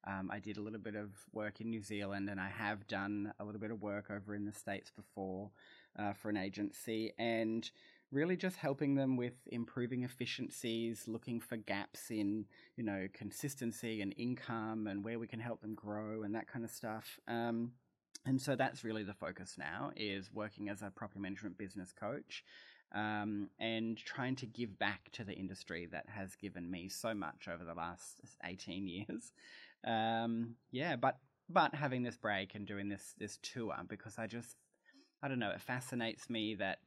Um, 0.06 0.30
I 0.32 0.38
did 0.38 0.56
a 0.56 0.60
little 0.60 0.78
bit 0.78 0.94
of 0.94 1.10
work 1.32 1.60
in 1.60 1.70
New 1.70 1.82
Zealand, 1.82 2.28
and 2.28 2.40
I 2.40 2.48
have 2.48 2.86
done 2.86 3.32
a 3.38 3.44
little 3.44 3.60
bit 3.60 3.70
of 3.70 3.80
work 3.80 4.10
over 4.10 4.34
in 4.34 4.44
the 4.44 4.52
States 4.52 4.90
before 4.90 5.50
uh, 5.98 6.12
for 6.12 6.28
an 6.28 6.36
agency, 6.36 7.12
and 7.18 7.70
really 8.10 8.36
just 8.36 8.56
helping 8.56 8.94
them 8.94 9.16
with 9.16 9.34
improving 9.46 10.04
efficiencies, 10.04 11.04
looking 11.08 11.40
for 11.40 11.56
gaps 11.56 12.10
in, 12.10 12.44
you 12.76 12.84
know, 12.84 13.08
consistency 13.12 14.00
and 14.00 14.14
income 14.16 14.86
and 14.86 15.04
where 15.04 15.18
we 15.18 15.26
can 15.26 15.40
help 15.40 15.60
them 15.60 15.74
grow 15.74 16.22
and 16.22 16.34
that 16.34 16.46
kind 16.46 16.64
of 16.64 16.70
stuff. 16.70 17.18
Um, 17.26 17.72
and 18.24 18.40
so 18.40 18.56
that's 18.56 18.84
really 18.84 19.02
the 19.02 19.14
focus 19.14 19.56
now 19.58 19.90
is 19.96 20.32
working 20.32 20.68
as 20.68 20.80
a 20.80 20.90
property 20.90 21.20
management 21.20 21.58
business 21.58 21.92
coach 21.92 22.44
um, 22.94 23.50
and 23.58 23.98
trying 23.98 24.36
to 24.36 24.46
give 24.46 24.78
back 24.78 25.10
to 25.12 25.24
the 25.24 25.34
industry 25.34 25.88
that 25.90 26.06
has 26.08 26.36
given 26.36 26.70
me 26.70 26.88
so 26.88 27.12
much 27.12 27.48
over 27.52 27.64
the 27.64 27.74
last 27.74 28.20
18 28.44 28.86
years. 28.86 29.32
Um, 29.86 30.54
yeah, 30.70 30.96
but 30.96 31.18
but 31.50 31.74
having 31.74 32.04
this 32.04 32.16
break 32.16 32.54
and 32.54 32.66
doing 32.66 32.88
this 32.88 33.14
this 33.18 33.38
tour 33.42 33.74
because 33.86 34.18
I 34.18 34.26
just 34.26 34.56
I 35.22 35.28
don't 35.28 35.38
know, 35.38 35.50
it 35.50 35.60
fascinates 35.60 36.30
me 36.30 36.54
that 36.54 36.78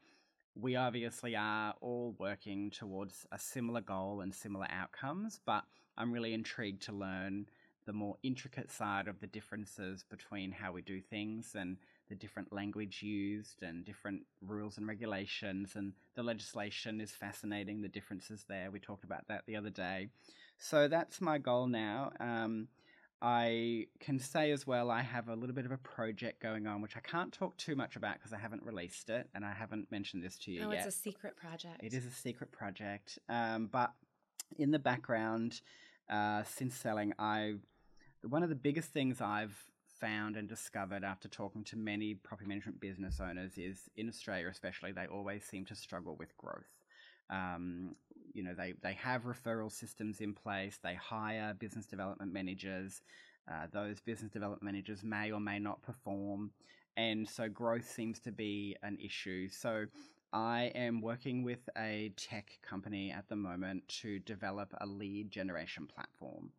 we 0.56 0.76
obviously 0.76 1.36
are 1.36 1.76
all 1.80 2.16
working 2.18 2.72
towards 2.72 3.28
a 3.32 3.38
similar 3.38 3.82
goal 3.82 4.22
and 4.22 4.34
similar 4.34 4.66
outcomes, 4.72 5.40
but 5.46 5.64
I'm 5.96 6.12
really 6.12 6.34
intrigued 6.34 6.82
to 6.84 6.92
learn 6.92 7.48
the 7.86 7.94
more 7.94 8.18
intricate 8.22 8.72
side 8.72 9.08
of 9.08 9.20
the 9.20 9.28
differences 9.28 10.04
between 10.10 10.52
how 10.52 10.72
we 10.72 10.82
do 10.82 11.02
things 11.02 11.56
and 11.56 11.78
the 12.10 12.16
different 12.16 12.52
language 12.54 13.02
used 13.02 13.62
and 13.64 13.86
different 13.86 14.22
rules 14.42 14.78
and 14.78 14.88
regulations 14.88 15.76
and 15.76 15.94
the 16.16 16.24
legislation 16.24 17.02
is 17.02 17.12
fascinating 17.12 17.82
the 17.82 17.88
differences 17.88 18.46
there 18.48 18.72
we 18.72 18.80
talked 18.80 19.04
about 19.04 19.28
that 19.28 19.44
the 19.48 19.56
other 19.56 19.70
day 19.70 20.08
so 20.58 20.88
that's 20.88 21.22
my 21.22 21.38
goal 21.38 21.68
now 21.68 22.12
um, 22.20 22.68
I 23.22 23.88
can 24.00 24.20
say 24.20 24.52
as 24.52 24.68
well, 24.68 24.92
I 24.92 25.02
have 25.02 25.28
a 25.28 25.34
little 25.34 25.56
bit 25.56 25.66
of 25.66 25.72
a 25.72 25.78
project 25.78 26.42
going 26.42 26.68
on, 26.68 26.82
which 26.82 26.96
I 26.96 27.00
can't 27.00 27.34
talk 27.34 27.58
too 27.58 27.76
much 27.76 27.96
about 27.96 28.16
because 28.16 28.32
I 28.32 28.38
haven't 28.38 28.64
released 28.64 29.10
it 29.10 29.28
and 29.34 29.44
I 29.44 29.54
haven't 29.54 29.92
mentioned 29.92 30.24
this 30.24 30.38
to 30.40 30.52
you 30.52 30.66
oh, 30.66 30.72
yet. 30.72 30.86
it's 30.86 30.96
a 30.96 31.00
secret 31.00 31.36
project. 31.36 31.84
It 31.84 31.94
is 31.94 32.06
a 32.06 32.12
secret 32.12 32.52
project. 32.52 33.18
Um, 33.28 33.70
but 33.72 33.92
in 34.60 34.70
the 34.70 34.78
background, 34.78 35.62
uh, 36.10 36.44
since 36.44 36.76
selling, 36.76 37.14
I 37.18 37.56
one 38.24 38.44
of 38.44 38.50
the 38.50 38.56
biggest 38.56 38.90
things 38.90 39.20
I've 39.20 39.66
found 40.00 40.38
and 40.38 40.48
discovered 40.48 41.04
after 41.04 41.28
talking 41.28 41.64
to 41.66 41.78
many 41.78 42.16
property 42.16 42.48
management 42.48 42.80
business 42.80 43.20
owners 43.20 43.58
is 43.58 43.90
in 43.96 44.08
Australia, 44.08 44.48
especially, 44.50 44.92
they 44.92 45.08
always 45.08 45.44
seem 45.44 45.66
to 45.66 45.76
struggle 45.76 46.16
with 46.16 46.36
growth. 46.38 46.72
Um, 47.30 47.96
you 48.34 48.44
know, 48.44 48.54
they, 48.54 48.74
they 48.82 48.94
have 48.94 49.24
referral 49.24 49.72
systems 49.72 50.22
in 50.22 50.34
place, 50.34 50.80
they 50.82 50.96
hire 50.96 51.54
business 51.54 51.86
development 51.86 52.32
managers, 52.32 53.02
uh, 53.52 53.68
those 53.72 54.00
business 54.00 54.32
development 54.32 54.64
managers 54.64 55.04
may 55.04 55.32
or 55.32 55.40
may 55.40 55.60
not 55.60 55.82
perform. 55.82 56.52
And 56.96 57.28
so 57.28 57.48
growth 57.48 57.90
seems 57.90 58.20
to 58.22 58.32
be 58.32 58.76
an 58.84 58.98
issue. 59.04 59.50
So 59.50 59.86
I 60.34 60.72
am 60.76 61.02
working 61.02 61.44
with 61.44 61.70
a 61.78 62.12
tech 62.18 62.60
company 62.62 63.12
at 63.12 63.30
the 63.30 63.36
moment 63.36 63.88
to 64.02 64.20
develop 64.20 64.74
a 64.82 64.86
lead 64.86 65.32
generation 65.32 65.88
platform. 65.88 66.52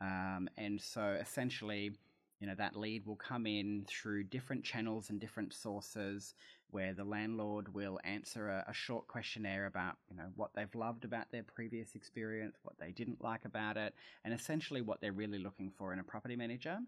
Um, 0.00 0.48
and 0.56 0.80
so 0.80 1.16
essentially, 1.20 1.92
you 2.40 2.46
know, 2.46 2.54
that 2.56 2.76
lead 2.76 3.06
will 3.06 3.16
come 3.16 3.46
in 3.46 3.84
through 3.88 4.24
different 4.24 4.64
channels 4.64 5.10
and 5.10 5.20
different 5.20 5.52
sources 5.52 6.34
where 6.74 6.92
the 6.92 7.04
landlord 7.04 7.72
will 7.72 8.00
answer 8.02 8.48
a, 8.48 8.64
a, 8.68 8.74
short 8.74 9.06
questionnaire 9.06 9.66
about, 9.66 9.94
you 10.10 10.16
know, 10.16 10.26
what 10.34 10.50
they've 10.56 10.74
loved 10.74 11.04
about 11.04 11.30
their 11.30 11.44
previous 11.44 11.94
experience, 11.94 12.56
what 12.64 12.74
they 12.80 12.90
didn't 12.90 13.22
like 13.22 13.44
about 13.44 13.76
it, 13.76 13.94
and 14.24 14.34
essentially 14.34 14.80
what 14.80 15.00
they're 15.00 15.12
really 15.12 15.38
looking 15.38 15.70
for 15.70 15.92
in 15.92 16.00
a 16.00 16.02
property 16.02 16.34
manager. 16.34 16.78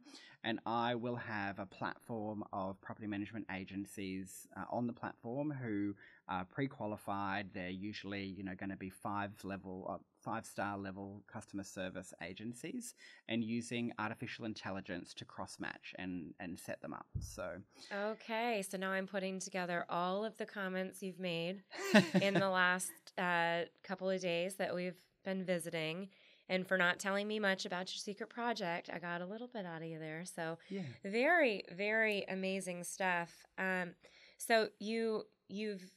And 0.43 0.59
I 0.67 0.97
will 0.97 1.15
have 1.15 1.61
a 1.61 1.67
platform 1.67 2.43
of 2.53 2.81
property 2.81 3.07
management 3.07 3.47
agencies 3.55 4.49
uh, 4.57 4.65
on 4.71 4.89
the 4.89 4.93
platform 4.93 5.53
who 5.53 5.95
are 6.29 6.45
pre-qualified. 6.45 7.51
They're 7.55 7.71
usually, 7.71 8.25
you 8.25 8.43
know, 8.43 8.57
going 8.57 8.71
to 8.71 8.77
be 8.77 8.91
five 8.91 9.31
level, 9.45 9.87
uh, 9.89 9.99
five 10.27 10.45
star 10.45 10.77
level 10.77 11.23
customer 11.33 11.63
service 11.63 12.13
agencies, 12.21 12.95
and 13.29 13.45
using 13.45 13.93
artificial 13.99 14.45
intelligence 14.45 15.15
to 15.15 15.25
cross 15.25 15.59
match 15.61 15.95
and 15.99 16.35
and 16.41 16.59
set 16.59 16.83
them 16.83 16.93
up. 16.93 17.07
So 17.21 17.53
okay, 17.95 18.63
so 18.69 18.77
now 18.77 18.91
I'm 18.91 19.07
putting 19.07 19.39
together 19.39 19.87
all 19.89 20.25
of 20.25 20.37
the 20.37 20.47
comments 20.47 21.03
you've 21.03 21.21
made 21.21 21.63
in 22.21 22.35
the 22.35 22.51
last 22.51 22.91
uh, 23.17 23.61
couple 23.85 24.11
of 24.11 24.21
days 24.21 24.57
that 24.57 24.75
we've 24.75 25.01
been 25.25 25.45
visiting. 25.45 26.09
And 26.49 26.67
for 26.67 26.79
not 26.79 27.01
telling 27.01 27.27
me 27.27 27.41
much 27.41 27.67
about 27.67 27.93
your 27.93 27.99
secret 27.99 28.31
project, 28.31 28.89
I 28.93 29.01
got 29.01 29.21
a 29.21 29.27
little 29.27 29.49
bit 29.49 29.67
out 29.67 29.83
of 29.83 29.89
you 29.89 29.99
there. 29.99 30.23
So, 30.25 30.59
yeah. 30.69 30.83
very, 31.05 31.65
very 31.73 32.25
amazing 32.29 32.85
stuff. 32.85 33.33
Um, 33.59 33.95
so 34.39 34.69
you 34.79 35.25
you've 35.49 35.91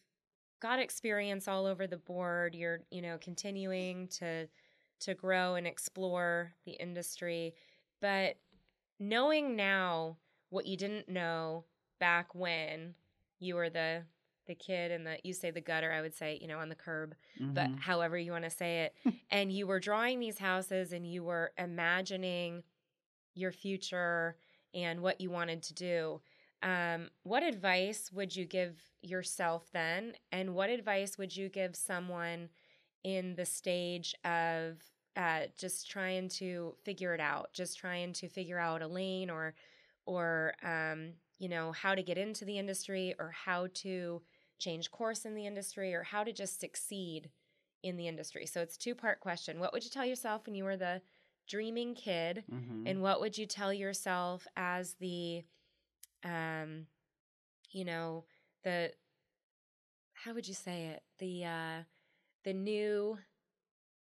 got 0.59 0.79
experience 0.79 1.47
all 1.47 1.65
over 1.65 1.87
the 1.87 1.97
board. 1.97 2.55
You're, 2.55 2.81
you 2.91 3.01
know, 3.01 3.17
continuing 3.19 4.07
to 4.19 4.47
to 5.01 5.13
grow 5.13 5.55
and 5.55 5.65
explore 5.65 6.51
the 6.65 6.73
industry, 6.73 7.53
but 8.01 8.35
knowing 8.99 9.55
now 9.55 10.17
what 10.49 10.65
you 10.65 10.75
didn't 10.75 11.07
know 11.07 11.63
back 11.99 12.35
when 12.35 12.95
you 13.39 13.55
were 13.55 13.69
the 13.69 14.03
the 14.47 14.55
kid 14.55 14.91
and 14.91 15.05
the 15.05 15.17
you 15.23 15.31
say 15.31 15.51
the 15.51 15.61
gutter 15.61 15.91
i 15.91 16.01
would 16.01 16.15
say 16.15 16.37
you 16.41 16.47
know 16.47 16.57
on 16.57 16.69
the 16.69 16.75
curb 16.75 17.13
mm-hmm. 17.39 17.53
but 17.53 17.69
however 17.79 18.17
you 18.17 18.31
want 18.31 18.43
to 18.43 18.49
say 18.49 18.81
it 18.81 19.13
and 19.31 19.51
you 19.51 19.67
were 19.67 19.79
drawing 19.79 20.19
these 20.19 20.39
houses 20.39 20.91
and 20.91 21.05
you 21.05 21.23
were 21.23 21.51
imagining 21.57 22.63
your 23.35 23.51
future 23.51 24.35
and 24.73 25.01
what 25.01 25.21
you 25.21 25.29
wanted 25.29 25.61
to 25.61 25.73
do 25.75 26.19
um, 26.61 27.09
what 27.23 27.43
advice 27.43 28.11
would 28.11 28.35
you 28.35 28.45
give 28.45 28.81
yourself 29.01 29.69
then? 29.71 30.13
And 30.31 30.53
what 30.55 30.69
advice 30.69 31.17
would 31.17 31.35
you 31.35 31.49
give 31.49 31.75
someone 31.75 32.49
in 33.03 33.35
the 33.35 33.45
stage 33.45 34.13
of 34.25 34.77
uh, 35.15 35.41
just 35.57 35.89
trying 35.89 36.29
to 36.29 36.75
figure 36.83 37.13
it 37.13 37.19
out, 37.19 37.53
just 37.53 37.77
trying 37.77 38.13
to 38.13 38.27
figure 38.27 38.59
out 38.59 38.81
a 38.81 38.87
lane 38.87 39.29
or, 39.29 39.55
or 40.05 40.53
um, 40.63 41.13
you 41.37 41.49
know, 41.49 41.71
how 41.71 41.95
to 41.95 42.03
get 42.03 42.17
into 42.17 42.45
the 42.45 42.57
industry 42.57 43.15
or 43.19 43.31
how 43.31 43.67
to 43.73 44.21
change 44.59 44.91
course 44.91 45.25
in 45.25 45.35
the 45.35 45.45
industry 45.45 45.93
or 45.93 46.03
how 46.03 46.23
to 46.23 46.33
just 46.33 46.59
succeed 46.59 47.29
in 47.83 47.95
the 47.95 48.07
industry? 48.07 48.45
So 48.45 48.61
it's 48.61 48.77
two 48.77 48.95
part 48.95 49.21
question. 49.21 49.59
What 49.59 49.71
would 49.71 49.83
you 49.83 49.89
tell 49.89 50.05
yourself 50.05 50.45
when 50.45 50.55
you 50.55 50.65
were 50.65 50.77
the 50.77 51.01
dreaming 51.47 51.95
kid, 51.95 52.43
mm-hmm. 52.49 52.85
and 52.85 53.01
what 53.01 53.19
would 53.19 53.37
you 53.37 53.45
tell 53.45 53.73
yourself 53.73 54.47
as 54.55 54.93
the 54.99 55.43
um, 56.23 56.87
you 57.71 57.85
know, 57.85 58.25
the 58.63 58.91
how 60.13 60.33
would 60.33 60.47
you 60.47 60.53
say 60.53 60.87
it? 60.87 61.03
The 61.19 61.45
uh, 61.45 61.83
the 62.43 62.53
new 62.53 63.17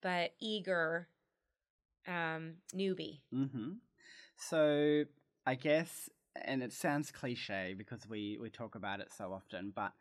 but 0.03 0.33
eager 0.41 1.09
um, 2.07 2.55
newbie. 2.75 3.21
Mm-hmm. 3.35 3.73
So 4.37 5.05
I 5.47 5.55
guess, 5.55 6.09
and 6.35 6.63
it 6.63 6.73
sounds 6.73 7.11
cliche 7.11 7.75
because 7.77 8.09
we 8.09 8.39
we 8.41 8.51
talk 8.51 8.75
about 8.75 9.01
it 9.01 9.09
so 9.17 9.33
often, 9.33 9.73
but 9.75 9.93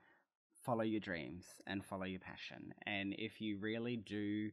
follow 0.63 0.83
your 0.83 0.99
dreams 0.99 1.45
and 1.67 1.85
follow 1.85 2.05
your 2.05 2.19
passion. 2.19 2.73
And 2.85 3.13
if 3.17 3.41
you 3.41 3.57
really 3.57 3.97
do, 3.97 4.51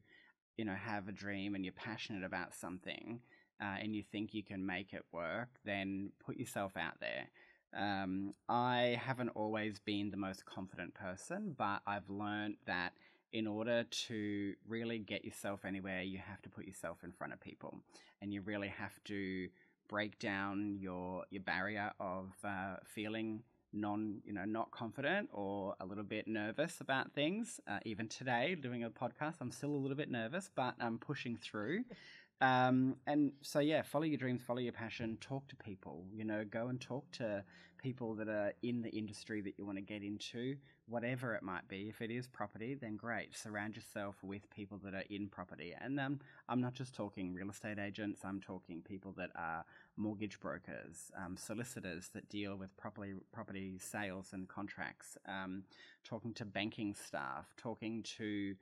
you 0.57 0.65
know, 0.65 0.75
have 0.75 1.07
a 1.07 1.11
dream 1.11 1.55
and 1.55 1.63
you're 1.63 1.73
passionate 1.73 2.23
about 2.23 2.53
something, 2.53 3.21
uh, 3.61 3.75
and 3.81 3.95
you 3.95 4.03
think 4.03 4.33
you 4.33 4.43
can 4.43 4.65
make 4.65 4.93
it 4.93 5.05
work, 5.11 5.49
then 5.65 6.11
put 6.23 6.37
yourself 6.37 6.77
out 6.77 6.99
there. 6.99 7.29
Um, 7.75 8.33
I 8.47 8.99
haven't 9.01 9.29
always 9.29 9.79
been 9.79 10.11
the 10.11 10.17
most 10.17 10.45
confident 10.45 10.93
person, 10.93 11.55
but 11.57 11.81
I've 11.85 12.09
learned 12.09 12.55
that 12.65 12.93
in 13.33 13.45
order 13.45 13.83
to 13.83 14.53
really 14.67 14.99
get 14.99 15.25
yourself 15.25 15.65
anywhere, 15.65 16.01
you 16.01 16.17
have 16.17 16.41
to 16.43 16.49
put 16.49 16.65
yourself 16.65 17.03
in 17.03 17.11
front 17.11 17.33
of 17.33 17.41
people, 17.41 17.79
and 18.21 18.33
you 18.33 18.41
really 18.41 18.69
have 18.69 18.93
to 19.05 19.49
break 19.89 20.19
down 20.19 20.77
your 20.79 21.23
your 21.29 21.43
barrier 21.43 21.91
of 21.99 22.31
uh, 22.43 22.77
feeling 22.85 23.43
non 23.73 24.21
you 24.23 24.33
know 24.33 24.45
not 24.45 24.71
confident 24.71 25.29
or 25.33 25.75
a 25.79 25.85
little 25.85 26.03
bit 26.03 26.27
nervous 26.27 26.79
about 26.79 27.11
things. 27.13 27.59
Uh, 27.67 27.79
even 27.85 28.07
today, 28.07 28.55
doing 28.55 28.83
a 28.83 28.89
podcast, 28.89 29.35
I'm 29.41 29.51
still 29.51 29.71
a 29.71 29.77
little 29.77 29.97
bit 29.97 30.09
nervous, 30.09 30.49
but 30.55 30.75
I'm 30.79 30.97
pushing 30.97 31.35
through. 31.35 31.83
Um, 32.39 32.97
and 33.07 33.31
so, 33.41 33.59
yeah, 33.59 33.81
follow 33.81 34.03
your 34.03 34.17
dreams, 34.17 34.43
follow 34.45 34.59
your 34.59 34.73
passion, 34.73 35.17
talk 35.19 35.47
to 35.47 35.55
people, 35.55 36.05
you 36.13 36.23
know, 36.23 36.45
go 36.45 36.67
and 36.67 36.79
talk 36.79 37.09
to 37.13 37.43
people 37.77 38.13
that 38.15 38.27
are 38.27 38.53
in 38.63 38.81
the 38.81 38.89
industry 38.89 39.41
that 39.41 39.53
you 39.57 39.65
want 39.65 39.77
to 39.77 39.81
get 39.81 40.03
into, 40.03 40.55
whatever 40.87 41.33
it 41.35 41.43
might 41.43 41.67
be. 41.67 41.89
If 41.89 42.01
it 42.01 42.11
is 42.11 42.27
property, 42.27 42.75
then 42.75 42.95
great. 42.95 43.35
Surround 43.35 43.75
yourself 43.75 44.15
with 44.23 44.49
people 44.49 44.79
that 44.83 44.93
are 44.93 45.03
in 45.09 45.27
property. 45.27 45.73
And 45.79 45.99
um, 45.99 46.19
I'm 46.49 46.61
not 46.61 46.73
just 46.73 46.93
talking 46.93 47.33
real 47.33 47.49
estate 47.49 47.79
agents, 47.79 48.21
I'm 48.23 48.39
talking 48.39 48.81
people 48.81 49.13
that 49.17 49.29
are 49.35 49.63
mortgage 49.95 50.39
brokers, 50.39 51.11
um, 51.17 51.37
solicitors 51.37 52.09
that 52.13 52.29
deal 52.29 52.55
with 52.55 52.75
property, 52.77 53.13
property 53.31 53.77
sales 53.79 54.29
and 54.33 54.47
contracts, 54.47 55.17
um, 55.27 55.63
talking 56.03 56.33
to 56.35 56.45
banking 56.45 56.93
staff, 56.93 57.53
talking 57.57 58.03
to 58.17 58.55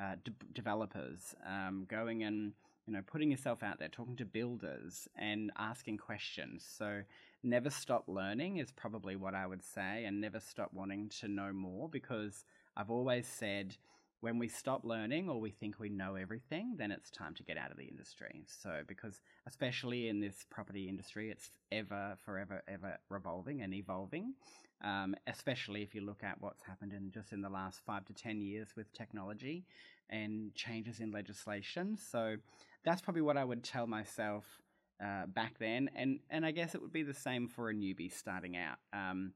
uh, 0.00 0.14
de- 0.24 0.32
developers, 0.52 1.34
um, 1.46 1.86
going 1.88 2.22
and 2.22 2.52
you 2.86 2.92
know, 2.92 3.02
putting 3.06 3.30
yourself 3.30 3.62
out 3.62 3.78
there, 3.78 3.88
talking 3.88 4.16
to 4.16 4.24
builders 4.24 5.08
and 5.16 5.50
asking 5.56 5.98
questions. 5.98 6.66
So 6.76 7.02
never 7.42 7.70
stop 7.70 8.04
learning 8.08 8.58
is 8.58 8.72
probably 8.72 9.16
what 9.16 9.34
I 9.34 9.46
would 9.46 9.62
say, 9.62 10.04
and 10.04 10.20
never 10.20 10.40
stop 10.40 10.72
wanting 10.72 11.08
to 11.20 11.28
know 11.28 11.52
more 11.52 11.88
because 11.88 12.44
I've 12.76 12.90
always 12.90 13.26
said 13.26 13.76
when 14.20 14.38
we 14.38 14.48
stop 14.48 14.84
learning 14.84 15.28
or 15.28 15.40
we 15.40 15.50
think 15.50 15.78
we 15.78 15.88
know 15.88 16.14
everything, 16.14 16.74
then 16.76 16.90
it's 16.90 17.10
time 17.10 17.34
to 17.34 17.42
get 17.42 17.56
out 17.56 17.70
of 17.70 17.78
the 17.78 17.86
industry. 17.86 18.44
So, 18.46 18.82
because 18.86 19.20
especially 19.46 20.08
in 20.08 20.20
this 20.20 20.44
property 20.50 20.88
industry, 20.88 21.30
it's 21.30 21.50
ever, 21.72 22.16
forever, 22.24 22.62
ever 22.68 22.98
revolving 23.08 23.62
and 23.62 23.72
evolving. 23.72 24.34
Um, 24.82 25.14
especially 25.26 25.82
if 25.82 25.94
you 25.94 26.00
look 26.00 26.22
at 26.24 26.40
what's 26.40 26.62
happened 26.62 26.94
in 26.94 27.10
just 27.10 27.32
in 27.32 27.42
the 27.42 27.50
last 27.50 27.80
five 27.84 28.06
to 28.06 28.14
10 28.14 28.40
years 28.40 28.68
with 28.76 28.90
technology 28.94 29.66
and 30.08 30.54
changes 30.54 31.00
in 31.00 31.12
legislation. 31.12 31.96
So, 31.96 32.36
that's 32.84 33.00
probably 33.00 33.22
what 33.22 33.36
I 33.36 33.44
would 33.44 33.62
tell 33.62 33.86
myself 33.86 34.44
uh, 35.04 35.26
back 35.26 35.58
then, 35.58 35.90
and 35.94 36.20
and 36.30 36.44
I 36.44 36.50
guess 36.50 36.74
it 36.74 36.82
would 36.82 36.92
be 36.92 37.02
the 37.02 37.14
same 37.14 37.48
for 37.48 37.70
a 37.70 37.74
newbie 37.74 38.12
starting 38.12 38.56
out. 38.56 38.78
Um, 38.92 39.32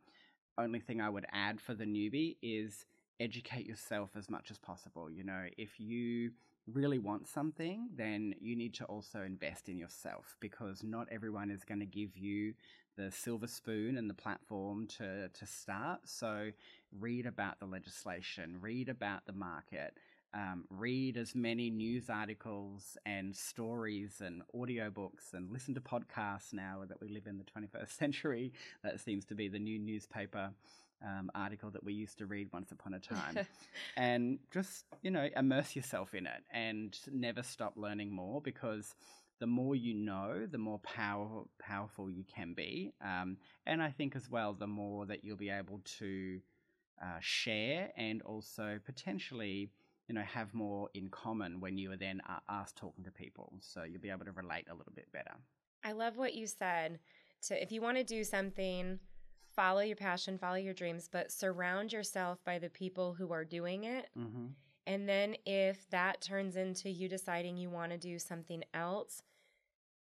only 0.58 0.80
thing 0.80 1.00
I 1.00 1.10
would 1.10 1.26
add 1.32 1.60
for 1.60 1.74
the 1.74 1.84
newbie 1.84 2.36
is 2.42 2.86
educate 3.20 3.66
yourself 3.66 4.10
as 4.16 4.28
much 4.28 4.50
as 4.50 4.58
possible. 4.58 5.10
You 5.10 5.24
know, 5.24 5.46
if 5.56 5.80
you 5.80 6.32
really 6.66 6.98
want 6.98 7.26
something, 7.28 7.88
then 7.94 8.34
you 8.40 8.56
need 8.56 8.74
to 8.74 8.84
also 8.84 9.22
invest 9.22 9.68
in 9.68 9.78
yourself 9.78 10.36
because 10.40 10.82
not 10.82 11.08
everyone 11.10 11.50
is 11.50 11.64
going 11.64 11.80
to 11.80 11.86
give 11.86 12.16
you 12.16 12.54
the 12.96 13.10
silver 13.10 13.46
spoon 13.46 13.98
and 13.98 14.08
the 14.08 14.14
platform 14.14 14.86
to, 14.86 15.28
to 15.28 15.46
start. 15.46 16.00
So 16.04 16.50
read 16.98 17.26
about 17.26 17.58
the 17.60 17.66
legislation, 17.66 18.58
read 18.60 18.88
about 18.88 19.26
the 19.26 19.32
market, 19.32 19.98
um, 20.34 20.64
read 20.68 21.16
as 21.16 21.34
many 21.34 21.70
news 21.70 22.10
articles 22.10 22.96
and 23.06 23.34
stories 23.34 24.20
and 24.20 24.42
audiobooks 24.54 25.32
and 25.32 25.50
listen 25.52 25.74
to 25.74 25.80
podcasts 25.80 26.52
now 26.52 26.82
that 26.88 27.00
we 27.00 27.08
live 27.08 27.26
in 27.26 27.38
the 27.38 27.44
21st 27.44 27.90
century. 27.98 28.52
That 28.82 29.00
seems 29.00 29.24
to 29.26 29.34
be 29.34 29.48
the 29.48 29.60
new 29.60 29.78
newspaper 29.78 30.50
um, 31.04 31.30
article 31.34 31.70
that 31.70 31.84
we 31.84 31.92
used 31.92 32.18
to 32.18 32.26
read 32.26 32.48
once 32.52 32.72
upon 32.72 32.94
a 32.94 33.00
time. 33.00 33.46
and 33.96 34.38
just, 34.50 34.86
you 35.02 35.10
know, 35.10 35.28
immerse 35.36 35.76
yourself 35.76 36.14
in 36.14 36.26
it 36.26 36.42
and 36.52 36.98
never 37.12 37.42
stop 37.42 37.74
learning 37.76 38.10
more 38.10 38.40
because 38.40 38.94
the 39.38 39.46
more 39.46 39.76
you 39.76 39.94
know, 39.94 40.46
the 40.50 40.58
more 40.58 40.78
power, 40.80 41.44
powerful 41.60 42.10
you 42.10 42.24
can 42.24 42.54
be. 42.54 42.92
Um, 43.04 43.36
and 43.66 43.82
I 43.82 43.90
think 43.90 44.16
as 44.16 44.28
well, 44.28 44.52
the 44.52 44.66
more 44.66 45.06
that 45.06 45.24
you'll 45.24 45.36
be 45.36 45.50
able 45.50 45.80
to 45.98 46.40
uh, 47.02 47.18
share 47.20 47.90
and 47.96 48.22
also 48.22 48.78
potentially 48.84 49.70
you 50.08 50.14
know 50.14 50.22
have 50.22 50.52
more 50.54 50.88
in 50.94 51.08
common 51.08 51.60
when 51.60 51.78
you 51.78 51.90
are 51.92 51.96
then 51.96 52.20
asked 52.48 52.76
talking 52.76 53.04
to 53.04 53.10
people 53.10 53.52
so 53.60 53.82
you'll 53.84 54.00
be 54.00 54.10
able 54.10 54.24
to 54.24 54.32
relate 54.32 54.66
a 54.70 54.74
little 54.74 54.92
bit 54.94 55.10
better 55.12 55.34
I 55.86 55.92
love 55.92 56.16
what 56.16 56.32
you 56.32 56.46
said. 56.46 56.98
To 57.48 57.62
if 57.62 57.70
you 57.70 57.82
want 57.82 57.98
to 57.98 58.04
do 58.04 58.24
something, 58.24 58.98
follow 59.54 59.80
your 59.80 59.96
passion, 59.96 60.38
follow 60.38 60.56
your 60.56 60.72
dreams, 60.72 61.10
but 61.12 61.30
surround 61.30 61.92
yourself 61.92 62.38
by 62.42 62.58
the 62.58 62.70
people 62.70 63.12
who 63.12 63.30
are 63.32 63.44
doing 63.44 63.84
it. 63.84 64.08
Mm-hmm. 64.18 64.46
And 64.86 65.06
then 65.06 65.36
if 65.44 65.86
that 65.90 66.22
turns 66.22 66.56
into 66.56 66.88
you 66.88 67.06
deciding 67.06 67.58
you 67.58 67.68
want 67.68 67.92
to 67.92 67.98
do 67.98 68.18
something 68.18 68.64
else, 68.72 69.20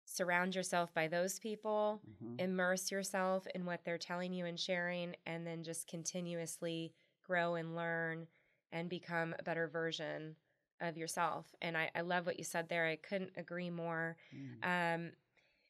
surround 0.06 0.54
yourself 0.54 0.94
by 0.94 1.08
those 1.08 1.40
people, 1.40 2.02
Mm-hmm. 2.08 2.40
immerse 2.40 2.92
yourself 2.92 3.48
in 3.56 3.66
what 3.66 3.84
they're 3.84 3.98
telling 3.98 4.34
you 4.34 4.46
and 4.46 4.60
sharing, 4.60 5.16
and 5.26 5.48
then 5.48 5.64
just 5.64 5.88
continuously 5.88 6.94
grow 7.26 7.56
and 7.56 7.76
learn 7.76 8.28
and 8.72 8.90
become 8.90 9.36
a 9.40 9.44
better 9.44 9.68
version 9.68 10.36
of 10.82 10.98
yourself. 10.98 11.46
And 11.62 11.78
I, 11.78 11.90
I 11.96 12.02
love 12.02 12.26
what 12.26 12.38
you 12.38 12.44
said 12.44 12.70
there. 12.70 12.86
I 12.88 12.96
couldn't 12.96 13.32
agree 13.38 13.70
more. 13.70 14.18
Mm. 14.36 14.96
Um, 14.96 15.12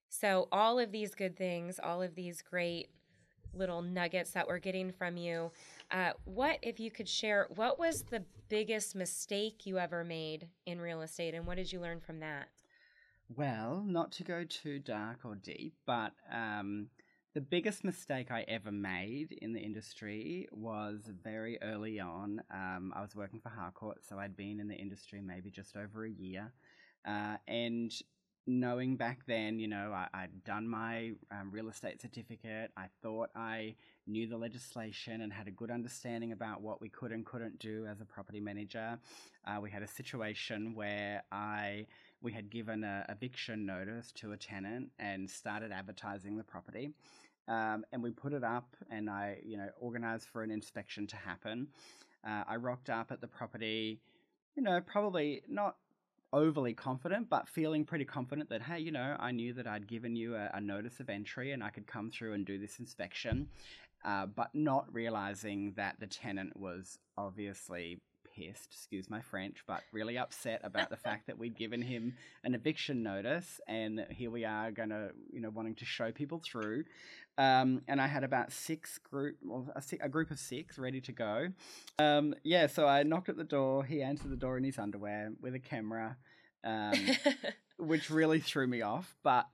so, 0.10 0.48
all 0.52 0.78
of 0.78 0.92
these 0.92 1.16
good 1.16 1.38
things, 1.38 1.80
all 1.82 2.02
of 2.02 2.16
these 2.16 2.42
great 2.42 2.90
little 3.54 3.82
nuggets 3.82 4.32
that 4.32 4.48
we're 4.48 4.60
getting 4.60 4.92
from 4.92 5.18
you, 5.18 5.52
uh, 5.92 6.12
what, 6.26 6.60
if 6.62 6.80
you 6.80 6.92
could 6.92 7.08
share, 7.08 7.48
what 7.56 7.80
was 7.80 8.04
the 8.04 8.24
biggest 8.50 8.96
mistake 8.96 9.66
you 9.66 9.78
ever 9.78 10.04
made 10.04 10.48
in 10.66 10.82
real 10.82 11.02
estate, 11.02 11.34
and 11.34 11.46
what 11.46 11.56
did 11.56 11.72
you 11.72 11.80
learn 11.80 12.00
from 12.00 12.20
that? 12.20 12.48
Well, 13.36 13.84
not 13.86 14.12
to 14.14 14.24
go 14.24 14.44
too 14.44 14.80
dark 14.80 15.20
or 15.24 15.36
deep, 15.36 15.76
but 15.86 16.12
um, 16.32 16.88
the 17.34 17.42
biggest 17.42 17.84
mistake 17.86 18.30
I 18.30 18.42
ever 18.48 18.72
made 18.72 19.38
in 19.42 19.54
the 19.54 19.60
industry 19.60 20.48
was 20.52 21.10
very 21.24 21.58
early 21.62 22.00
on. 22.00 22.42
Um, 22.54 22.92
I 22.94 23.02
was 23.02 23.16
working 23.16 23.40
for 23.40 23.50
Harcourt, 23.50 24.04
so 24.04 24.20
I'd 24.20 24.36
been 24.36 24.60
in 24.60 24.68
the 24.68 24.76
industry 24.76 25.22
maybe 25.22 25.50
just 25.50 25.78
over 25.78 26.06
a 26.06 26.10
year. 26.10 26.52
Uh, 27.08 27.38
and 27.48 27.94
knowing 28.48 28.98
back 28.98 29.20
then, 29.28 29.60
you 29.60 29.68
know, 29.70 29.94
I, 29.94 30.08
I'd 30.14 30.44
done 30.44 30.68
my 30.68 31.12
um, 31.32 31.52
real 31.52 31.70
estate 31.70 32.02
certificate. 32.02 32.72
I 32.76 32.88
thought 33.02 33.30
I 33.34 33.76
knew 34.08 34.28
the 34.28 34.38
legislation 34.38 35.22
and 35.22 35.32
had 35.32 35.48
a 35.48 35.52
good 35.52 35.72
understanding 35.72 36.34
about 36.34 36.62
what 36.62 36.82
we 36.82 36.90
could 36.90 37.14
and 37.14 37.26
couldn't 37.26 37.60
do 37.60 37.86
as 37.86 38.02
a 38.02 38.06
property 38.06 38.42
manager. 38.42 39.00
Uh, 39.46 39.62
we 39.62 39.72
had 39.72 39.84
a 39.84 39.88
situation 39.88 40.76
where 40.76 41.24
I 41.32 41.86
we 42.22 42.32
had 42.32 42.50
given 42.50 42.84
a 42.84 43.06
eviction 43.10 43.66
notice 43.66 44.12
to 44.14 44.32
a 44.32 44.38
tenant 44.38 44.90
and 45.00 45.30
started 45.30 45.72
advertising 45.72 46.38
the 46.38 46.44
property. 46.44 46.92
Um, 47.48 47.84
and 47.92 48.02
we 48.04 48.12
put 48.12 48.34
it 48.34 48.44
up, 48.44 48.76
and 48.90 49.10
I, 49.10 49.40
you 49.44 49.58
know, 49.58 49.70
organized 49.80 50.28
for 50.28 50.44
an 50.44 50.52
inspection 50.52 51.08
to 51.08 51.16
happen. 51.16 51.68
Uh, 52.26 52.44
I 52.48 52.56
rocked 52.58 52.90
up 52.90 53.12
at 53.12 53.20
the 53.20 53.28
property, 53.28 54.00
you 54.56 54.64
know, 54.64 54.80
probably 54.80 55.42
not 55.50 55.76
overly 56.34 56.74
confident, 56.74 57.30
but 57.30 57.50
feeling 57.50 57.84
pretty 57.84 58.06
confident 58.06 58.50
that, 58.50 58.62
hey, 58.62 58.80
you 58.80 58.92
know, 58.92 59.18
I 59.20 59.32
knew 59.32 59.54
that 59.54 59.68
I'd 59.68 59.88
given 59.88 60.16
you 60.16 60.36
a, 60.36 60.50
a 60.54 60.62
notice 60.62 61.00
of 61.00 61.10
entry 61.10 61.52
and 61.52 61.64
I 61.64 61.70
could 61.70 61.88
come 61.88 62.10
through 62.10 62.34
and 62.34 62.46
do 62.46 62.58
this 62.58 62.80
inspection, 62.80 63.50
uh, 64.06 64.28
but 64.28 64.54
not 64.54 64.86
realizing 64.94 65.74
that 65.76 66.00
the 66.00 66.08
tenant 66.08 66.56
was 66.56 67.00
obviously 67.18 68.00
pissed, 68.36 68.70
excuse 68.72 69.10
my 69.10 69.22
French, 69.22 69.64
but 69.68 69.82
really 69.92 70.18
upset 70.18 70.62
about 70.64 70.90
the 70.90 70.98
fact 70.98 71.28
that 71.28 71.38
we'd 71.38 71.56
given 71.56 71.82
him 71.82 72.16
an 72.44 72.54
eviction 72.54 73.04
notice, 73.04 73.60
and 73.68 74.06
here 74.10 74.32
we 74.32 74.46
are 74.46 74.72
going 74.72 74.90
to, 74.90 75.12
you 75.32 75.42
know, 75.42 75.50
wanting 75.50 75.76
to 75.76 75.86
show 75.86 76.12
people 76.12 76.42
through. 76.44 76.84
Um, 77.38 77.82
and 77.88 78.02
I 78.02 78.08
had 78.08 78.24
about 78.24 78.52
six 78.52 78.98
group, 78.98 79.38
well, 79.44 79.72
a, 79.76 79.82
a 80.06 80.10
group 80.10 80.32
of 80.32 80.40
six 80.40 80.78
ready 80.78 81.02
to 81.02 81.12
go. 81.12 81.48
Um, 81.98 82.36
yeah, 82.44 82.68
so 82.68 82.88
I 82.88 83.04
knocked 83.04 83.30
at 83.30 83.38
the 83.38 83.44
door. 83.44 83.84
He 83.84 84.02
answered 84.02 84.32
the 84.32 84.36
door 84.36 84.58
in 84.58 84.64
his 84.64 84.78
underwear 84.78 85.32
with 85.42 85.56
a 85.56 85.60
camera, 85.60 86.18
um, 86.64 86.94
which 87.78 88.10
really 88.10 88.40
threw 88.40 88.68
me 88.68 88.82
off. 88.82 89.16
But 89.24 89.48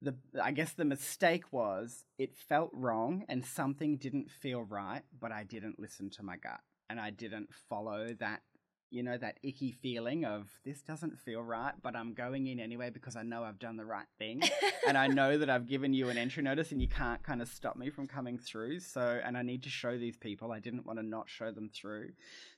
the, 0.00 0.14
I 0.42 0.52
guess 0.52 0.72
the 0.72 0.84
mistake 0.84 1.52
was 1.52 2.04
it 2.18 2.36
felt 2.36 2.70
wrong 2.72 3.24
and 3.28 3.44
something 3.44 3.96
didn't 3.96 4.30
feel 4.30 4.62
right, 4.62 5.02
but 5.18 5.32
I 5.32 5.44
didn't 5.44 5.80
listen 5.80 6.10
to 6.10 6.22
my 6.22 6.36
gut 6.36 6.60
and 6.88 7.00
I 7.00 7.10
didn't 7.10 7.48
follow 7.68 8.14
that, 8.20 8.42
you 8.90 9.02
know, 9.02 9.16
that 9.16 9.38
icky 9.42 9.72
feeling 9.72 10.24
of 10.24 10.48
this 10.64 10.82
doesn't 10.82 11.18
feel 11.18 11.42
right, 11.42 11.72
but 11.82 11.96
I'm 11.96 12.14
going 12.14 12.46
in 12.46 12.60
anyway 12.60 12.90
because 12.90 13.16
I 13.16 13.22
know 13.22 13.42
I've 13.42 13.58
done 13.58 13.76
the 13.76 13.84
right 13.84 14.06
thing. 14.18 14.42
and 14.88 14.96
I 14.96 15.08
know 15.08 15.38
that 15.38 15.50
I've 15.50 15.66
given 15.66 15.94
you 15.94 16.10
an 16.10 16.18
entry 16.18 16.42
notice 16.42 16.70
and 16.70 16.80
you 16.80 16.88
can't 16.88 17.22
kind 17.22 17.42
of 17.42 17.48
stop 17.48 17.76
me 17.76 17.90
from 17.90 18.06
coming 18.06 18.38
through. 18.38 18.80
So, 18.80 19.20
and 19.24 19.36
I 19.36 19.42
need 19.42 19.62
to 19.64 19.70
show 19.70 19.98
these 19.98 20.16
people. 20.16 20.52
I 20.52 20.60
didn't 20.60 20.86
want 20.86 20.98
to 20.98 21.04
not 21.04 21.28
show 21.28 21.50
them 21.50 21.70
through. 21.74 22.10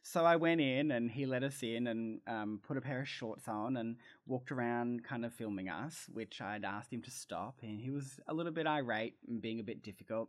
So 0.02 0.24
I 0.24 0.36
went 0.36 0.60
in 0.60 0.90
and 0.90 1.10
he 1.10 1.24
let 1.24 1.42
us 1.42 1.62
in 1.62 1.86
and 1.86 2.20
um, 2.26 2.60
put 2.66 2.76
a 2.76 2.80
pair 2.80 3.00
of 3.00 3.08
shorts 3.08 3.48
on 3.48 3.76
and 3.76 3.96
walked 4.26 4.52
around 4.52 5.04
kind 5.04 5.24
of 5.24 5.32
filming 5.32 5.68
us, 5.68 6.06
which 6.12 6.40
I'd 6.40 6.64
asked 6.64 6.92
him 6.92 7.02
to 7.02 7.10
stop. 7.10 7.56
And 7.62 7.80
he 7.80 7.90
was 7.90 8.20
a 8.28 8.34
little 8.34 8.52
bit 8.52 8.66
irate 8.66 9.14
and 9.26 9.40
being 9.40 9.60
a 9.60 9.64
bit 9.64 9.82
difficult. 9.82 10.28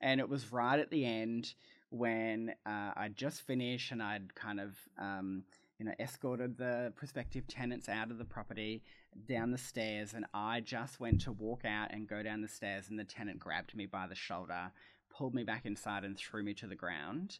And 0.00 0.20
it 0.20 0.28
was 0.28 0.52
right 0.52 0.78
at 0.78 0.90
the 0.90 1.04
end 1.04 1.54
when 1.90 2.54
uh, 2.66 2.92
I'd 2.96 3.16
just 3.16 3.42
finished 3.42 3.92
and 3.92 4.02
I'd 4.02 4.34
kind 4.34 4.60
of, 4.60 4.76
um, 4.98 5.44
you 5.78 5.86
know, 5.86 5.92
escorted 5.98 6.58
the 6.58 6.92
prospective 6.96 7.46
tenants 7.46 7.88
out 7.88 8.10
of 8.10 8.18
the 8.18 8.24
property 8.24 8.82
down 9.28 9.50
the 9.50 9.58
stairs, 9.58 10.14
and 10.14 10.26
I 10.34 10.60
just 10.60 11.00
went 11.00 11.20
to 11.22 11.32
walk 11.32 11.64
out 11.64 11.92
and 11.92 12.08
go 12.08 12.22
down 12.22 12.42
the 12.42 12.48
stairs, 12.48 12.86
and 12.90 12.98
the 12.98 13.04
tenant 13.04 13.38
grabbed 13.38 13.74
me 13.74 13.86
by 13.86 14.06
the 14.06 14.14
shoulder, 14.14 14.70
pulled 15.10 15.34
me 15.34 15.44
back 15.44 15.64
inside, 15.66 16.04
and 16.04 16.16
threw 16.16 16.42
me 16.42 16.54
to 16.54 16.66
the 16.66 16.74
ground. 16.74 17.38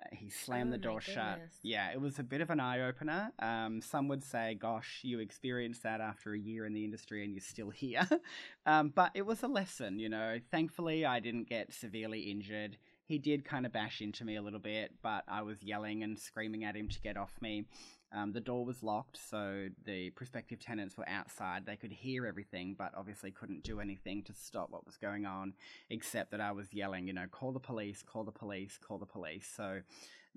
Uh, 0.00 0.14
he 0.14 0.30
slammed 0.30 0.68
Oh 0.68 0.72
the 0.72 0.78
door 0.78 1.00
shut. 1.00 1.40
Yeah, 1.62 1.90
it 1.92 2.00
was 2.00 2.20
a 2.20 2.22
bit 2.22 2.40
of 2.40 2.50
an 2.50 2.60
eye 2.60 2.82
opener. 2.82 3.32
Um, 3.40 3.82
some 3.82 4.06
would 4.08 4.22
say, 4.22 4.54
"Gosh, 4.54 5.00
you 5.02 5.18
experienced 5.18 5.82
that 5.82 6.00
after 6.00 6.34
a 6.34 6.38
year 6.38 6.66
in 6.66 6.72
the 6.72 6.84
industry, 6.84 7.24
and 7.24 7.34
you're 7.34 7.40
still 7.40 7.70
here." 7.70 8.06
um, 8.66 8.90
but 8.94 9.10
it 9.14 9.26
was 9.26 9.42
a 9.42 9.48
lesson, 9.48 9.98
you 9.98 10.08
know. 10.08 10.38
Thankfully, 10.52 11.04
I 11.04 11.18
didn't 11.18 11.48
get 11.48 11.72
severely 11.72 12.20
injured 12.30 12.78
he 13.08 13.18
did 13.18 13.42
kind 13.42 13.64
of 13.64 13.72
bash 13.72 14.02
into 14.02 14.22
me 14.22 14.36
a 14.36 14.42
little 14.42 14.58
bit, 14.60 14.92
but 15.02 15.24
I 15.26 15.40
was 15.40 15.62
yelling 15.62 16.02
and 16.02 16.18
screaming 16.18 16.64
at 16.64 16.76
him 16.76 16.88
to 16.88 17.00
get 17.00 17.16
off 17.16 17.32
me. 17.40 17.64
Um, 18.12 18.32
the 18.32 18.40
door 18.40 18.66
was 18.66 18.82
locked, 18.82 19.18
so 19.30 19.68
the 19.86 20.10
prospective 20.10 20.60
tenants 20.60 20.96
were 20.96 21.08
outside. 21.08 21.64
They 21.64 21.76
could 21.76 21.92
hear 21.92 22.26
everything, 22.26 22.76
but 22.78 22.92
obviously 22.94 23.30
couldn't 23.30 23.64
do 23.64 23.80
anything 23.80 24.22
to 24.24 24.34
stop 24.34 24.70
what 24.70 24.84
was 24.84 24.98
going 24.98 25.24
on, 25.24 25.54
except 25.88 26.30
that 26.32 26.40
I 26.40 26.52
was 26.52 26.72
yelling, 26.72 27.06
you 27.06 27.14
know, 27.14 27.26
call 27.30 27.52
the 27.52 27.58
police, 27.58 28.02
call 28.02 28.24
the 28.24 28.30
police, 28.30 28.78
call 28.78 28.98
the 28.98 29.06
police. 29.06 29.50
So 29.56 29.80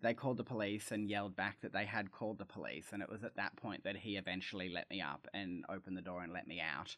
they 0.01 0.13
called 0.13 0.38
the 0.38 0.43
police 0.43 0.91
and 0.91 1.10
yelled 1.10 1.36
back 1.36 1.62
that 1.62 1.73
they 1.73 1.86
had 1.86 2.12
called 2.12 2.38
the 2.38 2.45
police. 2.45 2.88
And 2.91 3.01
it 3.01 3.10
was 3.10 3.23
at 3.23 3.36
that 3.36 3.56
point 3.56 3.84
that 3.84 3.95
he 3.95 4.17
eventually 4.17 4.69
let 4.69 4.89
me 4.89 5.01
up 5.01 5.27
and 5.34 5.63
opened 5.69 5.97
the 5.97 6.01
door 6.01 6.23
and 6.23 6.34
let 6.34 6.47
me 6.47 6.62
out. 6.62 6.95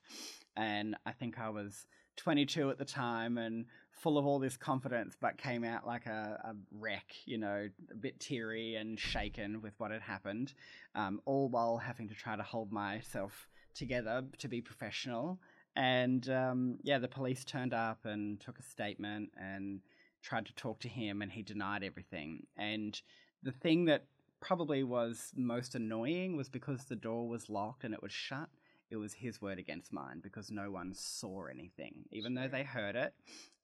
And 0.56 0.96
I 1.06 1.12
think 1.12 1.40
I 1.40 1.50
was 1.50 1.88
22 2.18 2.70
at 2.70 2.78
the 2.78 2.86
time 2.86 3.38
and 3.38 3.66
full 3.92 4.18
of 4.18 4.26
all 4.26 4.40
this 4.40 4.58
confidence, 4.58 5.16
but 5.20 5.38
came 5.38 5.64
out 5.64 5.86
like 5.86 6.06
a, 6.06 6.40
a 6.44 6.56
wreck, 6.72 7.16
you 7.26 7.38
know, 7.38 7.68
a 7.92 7.96
bit 7.96 8.20
teary 8.20 8.76
and 8.76 9.00
shaken 9.00 9.62
with 9.62 9.74
what 9.78 9.92
had 9.92 10.02
happened, 10.02 10.54
um, 10.96 11.22
all 11.26 11.50
while 11.50 11.78
having 11.78 12.08
to 12.10 12.16
try 12.16 12.36
to 12.36 12.44
hold 12.44 12.72
myself 12.72 13.48
together 13.74 14.24
to 14.40 14.48
be 14.48 14.62
professional. 14.62 15.40
And 15.76 16.30
um, 16.30 16.78
yeah, 16.84 17.00
the 17.00 17.08
police 17.08 17.44
turned 17.44 17.74
up 17.74 18.06
and 18.06 18.40
took 18.40 18.60
a 18.60 18.64
statement 18.64 19.32
and 19.38 19.82
tried 20.24 20.48
to 20.48 20.56
talk 20.56 20.80
to 20.80 20.90
him, 20.90 21.22
and 21.22 21.32
he 21.32 21.44
denied 21.44 21.84
everything. 21.84 22.48
And 22.58 23.00
the 23.44 23.52
thing 23.52 23.86
that 23.86 24.06
probably 24.42 24.84
was 24.84 25.32
most 25.36 25.76
annoying 25.76 26.36
was 26.36 26.50
because 26.50 26.86
the 26.86 26.96
door 26.96 27.28
was 27.28 27.50
locked 27.50 27.84
and 27.84 27.94
it 27.94 28.02
was 28.02 28.12
shut 28.12 28.50
it 28.94 28.98
was 28.98 29.14
his 29.14 29.42
word 29.42 29.58
against 29.58 29.92
mine 29.92 30.20
because 30.22 30.52
no 30.52 30.70
one 30.70 30.94
saw 30.94 31.46
anything, 31.46 32.06
even 32.12 32.36
though 32.36 32.48
they 32.48 32.62
heard 32.64 32.96
it. 32.96 33.14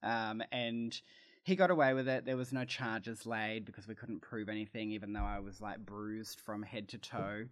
Um, 0.01 0.41
and 0.51 0.99
he 1.43 1.55
got 1.55 1.69
away 1.69 1.93
with 1.93 2.07
it. 2.07 2.25
There 2.25 2.35
was 2.35 2.51
no 2.51 2.65
charges 2.65 3.27
laid 3.27 3.63
because 3.63 3.87
we 3.87 3.93
couldn't 3.93 4.21
prove 4.21 4.49
anything, 4.49 4.91
even 4.91 5.13
though 5.13 5.23
I 5.23 5.39
was 5.39 5.61
like 5.61 5.85
bruised 5.85 6.39
from 6.39 6.63
head 6.63 6.89
to 6.89 6.97
toe. 6.97 7.45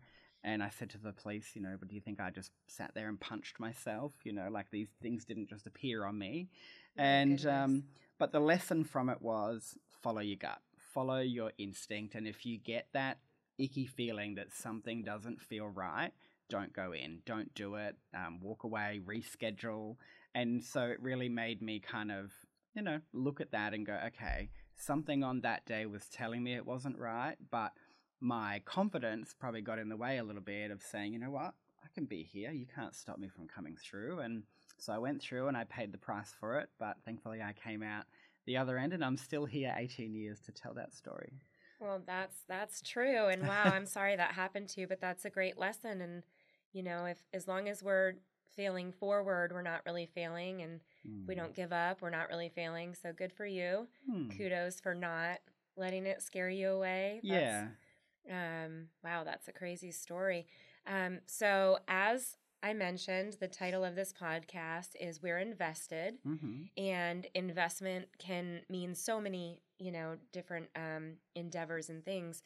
And 0.43 0.63
I 0.63 0.69
said 0.69 0.89
to 0.91 0.97
the 0.97 1.13
police, 1.13 1.51
you 1.53 1.61
know, 1.61 1.75
but 1.79 1.87
do 1.87 1.95
you 1.95 2.01
think 2.01 2.19
I 2.19 2.31
just 2.31 2.51
sat 2.67 2.91
there 2.95 3.09
and 3.09 3.19
punched 3.19 3.59
myself? 3.59 4.13
You 4.23 4.33
know, 4.33 4.49
like 4.49 4.71
these 4.71 4.89
things 5.01 5.23
didn't 5.25 5.49
just 5.49 5.67
appear 5.67 6.03
on 6.03 6.17
me. 6.17 6.49
My 6.97 7.03
and 7.03 7.45
um, 7.45 7.83
but 8.17 8.31
the 8.31 8.39
lesson 8.39 8.83
from 8.83 9.09
it 9.09 9.21
was 9.21 9.77
follow 10.01 10.21
your 10.21 10.37
gut, 10.37 10.59
follow 10.93 11.19
your 11.19 11.51
instinct, 11.57 12.15
and 12.15 12.27
if 12.27 12.45
you 12.45 12.57
get 12.57 12.87
that 12.93 13.19
icky 13.57 13.85
feeling 13.85 14.35
that 14.35 14.53
something 14.53 15.03
doesn't 15.03 15.41
feel 15.41 15.67
right, 15.67 16.11
don't 16.49 16.73
go 16.73 16.93
in, 16.93 17.19
don't 17.25 17.53
do 17.53 17.75
it, 17.75 17.95
um, 18.15 18.39
walk 18.41 18.63
away, 18.63 19.01
reschedule. 19.05 19.95
And 20.33 20.63
so 20.63 20.83
it 20.83 21.01
really 21.01 21.29
made 21.29 21.61
me 21.61 21.79
kind 21.79 22.11
of, 22.11 22.31
you 22.73 22.81
know, 22.81 22.99
look 23.13 23.41
at 23.41 23.51
that 23.51 23.73
and 23.73 23.85
go, 23.85 23.97
okay, 24.07 24.49
something 24.75 25.23
on 25.23 25.41
that 25.41 25.65
day 25.65 25.85
was 25.85 26.07
telling 26.09 26.43
me 26.43 26.55
it 26.55 26.65
wasn't 26.65 26.97
right, 26.97 27.35
but 27.49 27.73
my 28.19 28.61
confidence 28.65 29.33
probably 29.37 29.61
got 29.61 29.79
in 29.79 29.89
the 29.89 29.97
way 29.97 30.17
a 30.17 30.23
little 30.23 30.41
bit 30.41 30.71
of 30.71 30.81
saying, 30.81 31.13
you 31.13 31.19
know 31.19 31.31
what, 31.31 31.53
I 31.83 31.87
can 31.93 32.05
be 32.05 32.23
here. 32.23 32.51
You 32.51 32.65
can't 32.65 32.95
stop 32.95 33.17
me 33.17 33.27
from 33.27 33.47
coming 33.47 33.75
through. 33.75 34.19
And 34.19 34.43
so 34.79 34.93
I 34.93 34.97
went 34.97 35.21
through 35.21 35.47
and 35.47 35.57
I 35.57 35.63
paid 35.65 35.91
the 35.91 35.97
price 35.97 36.33
for 36.39 36.59
it, 36.59 36.69
but 36.79 36.97
thankfully 37.05 37.41
I 37.41 37.53
came 37.53 37.83
out 37.83 38.05
the 38.45 38.57
other 38.57 38.77
end 38.77 38.93
and 38.93 39.03
I'm 39.03 39.17
still 39.17 39.45
here 39.45 39.73
18 39.77 40.13
years 40.13 40.39
to 40.41 40.51
tell 40.51 40.73
that 40.75 40.93
story. 40.93 41.33
Well, 41.79 42.01
that's 42.05 42.43
that's 42.47 42.81
true, 42.81 43.27
and 43.27 43.45
wow, 43.47 43.65
I'm 43.71 43.85
sorry 43.85 44.15
that 44.15 44.31
happened 44.31 44.69
to 44.69 44.81
you, 44.81 44.87
but 44.87 44.99
that's 44.99 45.25
a 45.25 45.29
great 45.29 45.57
lesson. 45.57 46.01
And 46.01 46.23
you 46.73 46.81
know, 46.83 47.05
if 47.05 47.17
as 47.33 47.47
long 47.47 47.69
as 47.69 47.83
we're 47.83 48.13
failing 48.55 48.91
forward, 48.91 49.51
we're 49.53 49.61
not 49.61 49.81
really 49.85 50.07
failing. 50.07 50.61
And 50.61 50.79
we 51.27 51.35
Mm. 51.35 51.37
don't 51.37 51.55
give 51.55 51.71
up, 51.71 52.01
we're 52.01 52.09
not 52.09 52.29
really 52.29 52.49
failing. 52.49 52.95
So 52.95 53.13
good 53.13 53.31
for 53.31 53.45
you. 53.45 53.87
Hmm. 54.09 54.29
Kudos 54.29 54.79
for 54.79 54.95
not 54.95 55.39
letting 55.75 56.05
it 56.05 56.21
scare 56.21 56.49
you 56.49 56.69
away. 56.69 57.19
Yeah. 57.23 57.67
Um, 58.29 58.87
wow, 59.03 59.23
that's 59.23 59.47
a 59.47 59.51
crazy 59.53 59.91
story. 59.91 60.47
Um, 60.85 61.19
so, 61.27 61.79
as 61.87 62.37
I 62.63 62.73
mentioned, 62.73 63.37
the 63.39 63.47
title 63.47 63.83
of 63.83 63.95
this 63.95 64.13
podcast 64.13 64.89
is 64.99 65.21
We're 65.21 65.39
Invested, 65.39 66.15
hmm 66.23 66.63
and 66.77 67.25
investment 67.33 68.07
can 68.19 68.61
mean 68.69 68.93
so 68.93 69.19
many, 69.19 69.61
you 69.79 69.91
know, 69.91 70.17
different 70.31 70.67
um, 70.75 71.13
endeavors 71.35 71.89
and 71.89 72.05
things. 72.05 72.43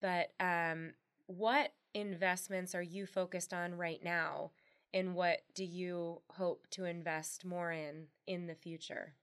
But 0.00 0.32
um, 0.38 0.92
what 1.26 1.72
investments 1.94 2.74
are 2.74 2.82
you 2.82 3.06
focused 3.06 3.52
on 3.52 3.74
right 3.74 4.02
now? 4.02 4.52
And 4.94 5.14
what 5.14 5.40
do 5.54 5.64
you 5.64 6.20
hope 6.30 6.66
to 6.72 6.84
invest 6.84 7.44
more 7.44 7.72
in 7.72 8.06
in 8.26 8.46
the 8.46 8.54
future? 8.54 9.14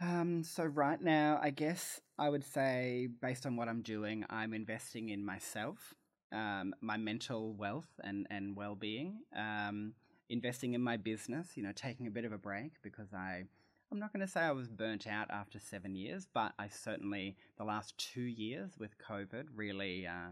Um, 0.00 0.42
so 0.42 0.64
right 0.64 1.00
now, 1.00 1.38
I 1.42 1.50
guess 1.50 2.00
I 2.18 2.28
would 2.28 2.44
say, 2.44 3.08
based 3.20 3.44
on 3.44 3.56
what 3.56 3.68
I'm 3.68 3.82
doing, 3.82 4.24
I'm 4.30 4.54
investing 4.54 5.10
in 5.10 5.24
myself, 5.24 5.94
um, 6.32 6.74
my 6.80 6.96
mental 6.96 7.52
wealth 7.54 8.00
and 8.02 8.26
and 8.30 8.56
well 8.56 8.74
being. 8.74 9.20
Um, 9.36 9.94
investing 10.28 10.74
in 10.74 10.80
my 10.80 10.96
business, 10.96 11.56
you 11.56 11.62
know, 11.62 11.72
taking 11.74 12.06
a 12.06 12.10
bit 12.10 12.24
of 12.24 12.32
a 12.32 12.38
break 12.38 12.80
because 12.82 13.12
I. 13.12 13.44
I'm 13.92 13.98
not 13.98 14.12
going 14.12 14.24
to 14.24 14.30
say 14.30 14.42
I 14.42 14.52
was 14.52 14.68
burnt 14.68 15.08
out 15.08 15.32
after 15.32 15.58
seven 15.58 15.96
years, 15.96 16.28
but 16.32 16.52
I 16.60 16.68
certainly 16.68 17.36
the 17.58 17.64
last 17.64 17.98
two 17.98 18.22
years 18.22 18.78
with 18.78 18.90
COVID 18.98 19.46
really, 19.52 20.06
uh, 20.06 20.30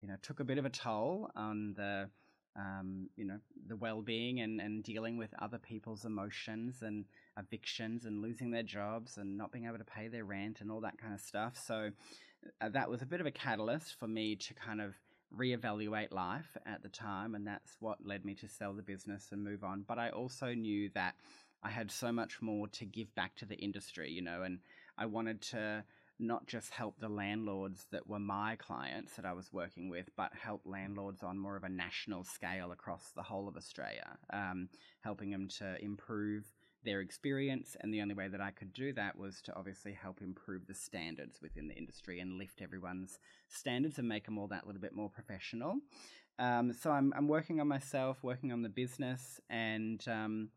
you 0.00 0.08
know, 0.08 0.16
took 0.22 0.40
a 0.40 0.44
bit 0.44 0.56
of 0.56 0.64
a 0.64 0.70
toll 0.70 1.30
on 1.36 1.74
the, 1.76 2.08
um, 2.56 3.10
you 3.14 3.26
know, 3.26 3.40
the 3.66 3.76
well-being 3.76 4.40
and, 4.40 4.58
and 4.58 4.82
dealing 4.82 5.18
with 5.18 5.34
other 5.38 5.58
people's 5.58 6.06
emotions 6.06 6.80
and 6.80 7.04
evictions 7.38 8.06
and 8.06 8.22
losing 8.22 8.50
their 8.50 8.62
jobs 8.62 9.18
and 9.18 9.36
not 9.36 9.52
being 9.52 9.66
able 9.66 9.76
to 9.76 9.84
pay 9.84 10.08
their 10.08 10.24
rent 10.24 10.62
and 10.62 10.70
all 10.70 10.80
that 10.80 10.96
kind 10.96 11.12
of 11.12 11.20
stuff. 11.20 11.62
So 11.62 11.90
uh, 12.62 12.70
that 12.70 12.88
was 12.88 13.02
a 13.02 13.06
bit 13.06 13.20
of 13.20 13.26
a 13.26 13.30
catalyst 13.30 13.98
for 13.98 14.08
me 14.08 14.36
to 14.36 14.54
kind 14.54 14.80
of 14.80 14.94
reevaluate 15.36 16.12
life 16.12 16.56
at 16.66 16.82
the 16.82 16.88
time, 16.88 17.34
and 17.34 17.46
that's 17.46 17.76
what 17.80 18.04
led 18.04 18.24
me 18.24 18.34
to 18.34 18.48
sell 18.48 18.72
the 18.72 18.82
business 18.82 19.28
and 19.32 19.42
move 19.42 19.64
on. 19.64 19.84
But 19.86 19.98
I 19.98 20.10
also 20.10 20.54
knew 20.54 20.90
that 20.94 21.14
I 21.62 21.70
had 21.70 21.90
so 21.90 22.12
much 22.12 22.42
more 22.42 22.68
to 22.68 22.84
give 22.84 23.14
back 23.14 23.36
to 23.36 23.46
the 23.46 23.56
industry, 23.56 24.10
you 24.10 24.22
know, 24.22 24.42
and 24.42 24.60
I 24.98 25.06
wanted 25.06 25.40
to 25.42 25.84
not 26.18 26.46
just 26.46 26.70
help 26.70 26.98
the 27.00 27.08
landlords 27.08 27.86
that 27.90 28.06
were 28.06 28.20
my 28.20 28.56
clients 28.56 29.16
that 29.16 29.24
I 29.24 29.32
was 29.32 29.52
working 29.52 29.88
with, 29.88 30.08
but 30.16 30.32
help 30.34 30.62
landlords 30.64 31.22
on 31.22 31.38
more 31.38 31.56
of 31.56 31.64
a 31.64 31.68
national 31.68 32.22
scale 32.24 32.70
across 32.70 33.10
the 33.16 33.22
whole 33.22 33.48
of 33.48 33.56
Australia, 33.56 34.16
um, 34.32 34.68
helping 35.00 35.30
them 35.30 35.48
to 35.58 35.82
improve 35.82 36.44
their 36.84 37.00
experience. 37.00 37.76
And 37.80 37.92
the 37.92 38.00
only 38.00 38.14
way 38.14 38.28
that 38.28 38.40
I 38.40 38.50
could 38.50 38.72
do 38.72 38.92
that 38.92 39.18
was 39.18 39.40
to 39.42 39.56
obviously 39.56 39.92
help 39.92 40.20
improve 40.20 40.66
the 40.66 40.74
standards 40.74 41.40
within 41.40 41.68
the 41.68 41.74
industry 41.74 42.20
and 42.20 42.38
lift 42.38 42.62
everyone's 42.62 43.18
standards 43.48 43.98
and 43.98 44.08
make 44.08 44.26
them 44.26 44.38
all 44.38 44.48
that 44.48 44.66
little 44.66 44.80
bit 44.80 44.94
more 44.94 45.10
professional. 45.10 45.76
Um, 46.38 46.72
so 46.72 46.90
I'm, 46.90 47.12
I'm 47.16 47.28
working 47.28 47.60
on 47.60 47.68
myself, 47.68 48.18
working 48.22 48.52
on 48.52 48.62
the 48.62 48.68
business, 48.68 49.40
and 49.48 50.04
um, 50.08 50.48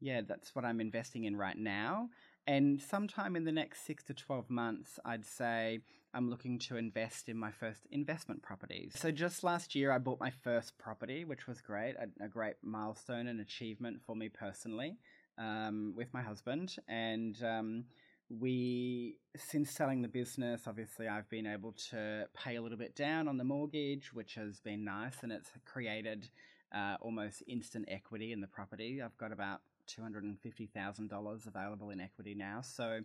yeah, 0.00 0.22
that's 0.26 0.54
what 0.54 0.64
I'm 0.64 0.80
investing 0.80 1.24
in 1.24 1.36
right 1.36 1.56
now. 1.56 2.08
And 2.46 2.80
sometime 2.80 3.36
in 3.36 3.44
the 3.44 3.52
next 3.52 3.86
six 3.86 4.02
to 4.04 4.14
12 4.14 4.50
months, 4.50 4.98
I'd 5.04 5.24
say 5.24 5.80
I'm 6.14 6.30
looking 6.30 6.58
to 6.60 6.76
invest 6.76 7.28
in 7.28 7.36
my 7.36 7.52
first 7.52 7.86
investment 7.92 8.42
property. 8.42 8.90
So 8.94 9.12
just 9.12 9.44
last 9.44 9.74
year, 9.74 9.92
I 9.92 9.98
bought 9.98 10.18
my 10.18 10.30
first 10.30 10.76
property, 10.78 11.24
which 11.24 11.46
was 11.46 11.60
great, 11.60 11.94
a, 11.96 12.24
a 12.24 12.28
great 12.28 12.54
milestone 12.62 13.28
and 13.28 13.40
achievement 13.40 14.00
for 14.04 14.16
me 14.16 14.28
personally 14.28 14.96
um, 15.40 15.94
with 15.96 16.12
my 16.12 16.22
husband. 16.22 16.76
And 16.86 17.42
um, 17.42 17.84
we, 18.28 19.16
since 19.36 19.70
selling 19.70 20.02
the 20.02 20.08
business, 20.08 20.62
obviously 20.66 21.08
I've 21.08 21.28
been 21.28 21.46
able 21.46 21.72
to 21.90 22.26
pay 22.34 22.56
a 22.56 22.62
little 22.62 22.78
bit 22.78 22.94
down 22.94 23.26
on 23.26 23.38
the 23.38 23.44
mortgage, 23.44 24.12
which 24.12 24.34
has 24.34 24.60
been 24.60 24.84
nice, 24.84 25.22
and 25.22 25.32
it's 25.32 25.50
created 25.64 26.28
uh, 26.72 26.96
almost 27.00 27.42
instant 27.48 27.86
equity 27.88 28.32
in 28.32 28.40
the 28.40 28.46
property. 28.46 29.00
I've 29.02 29.16
got 29.16 29.32
about 29.32 29.62
$250,000 29.88 31.46
available 31.46 31.90
in 31.90 32.00
equity 32.00 32.34
now. 32.34 32.60
So 32.60 33.00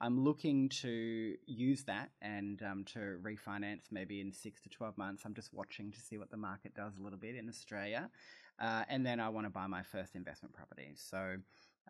I'm 0.00 0.22
looking 0.22 0.68
to 0.80 1.34
use 1.46 1.84
that 1.84 2.10
and 2.20 2.62
um, 2.62 2.84
to 2.92 3.18
refinance 3.22 3.90
maybe 3.90 4.20
in 4.20 4.32
six 4.32 4.60
to 4.62 4.68
12 4.68 4.98
months. 4.98 5.22
I'm 5.24 5.34
just 5.34 5.54
watching 5.54 5.90
to 5.92 6.00
see 6.00 6.18
what 6.18 6.30
the 6.30 6.36
market 6.36 6.74
does 6.74 6.98
a 6.98 7.02
little 7.02 7.18
bit 7.18 7.36
in 7.36 7.48
Australia. 7.48 8.10
Uh, 8.58 8.84
and 8.88 9.04
then 9.04 9.20
I 9.20 9.28
want 9.28 9.46
to 9.46 9.50
buy 9.50 9.66
my 9.66 9.82
first 9.82 10.14
investment 10.14 10.54
property. 10.54 10.92
So 10.94 11.36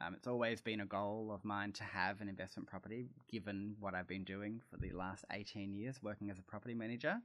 um, 0.00 0.14
it's 0.14 0.26
always 0.26 0.60
been 0.60 0.80
a 0.80 0.86
goal 0.86 1.30
of 1.32 1.44
mine 1.44 1.72
to 1.72 1.84
have 1.84 2.20
an 2.20 2.28
investment 2.28 2.68
property, 2.68 3.06
given 3.30 3.76
what 3.80 3.94
I've 3.94 4.08
been 4.08 4.24
doing 4.24 4.60
for 4.70 4.76
the 4.76 4.90
last 4.90 5.24
18 5.32 5.72
years 5.72 6.02
working 6.02 6.30
as 6.30 6.38
a 6.38 6.42
property 6.42 6.74
manager. 6.74 7.20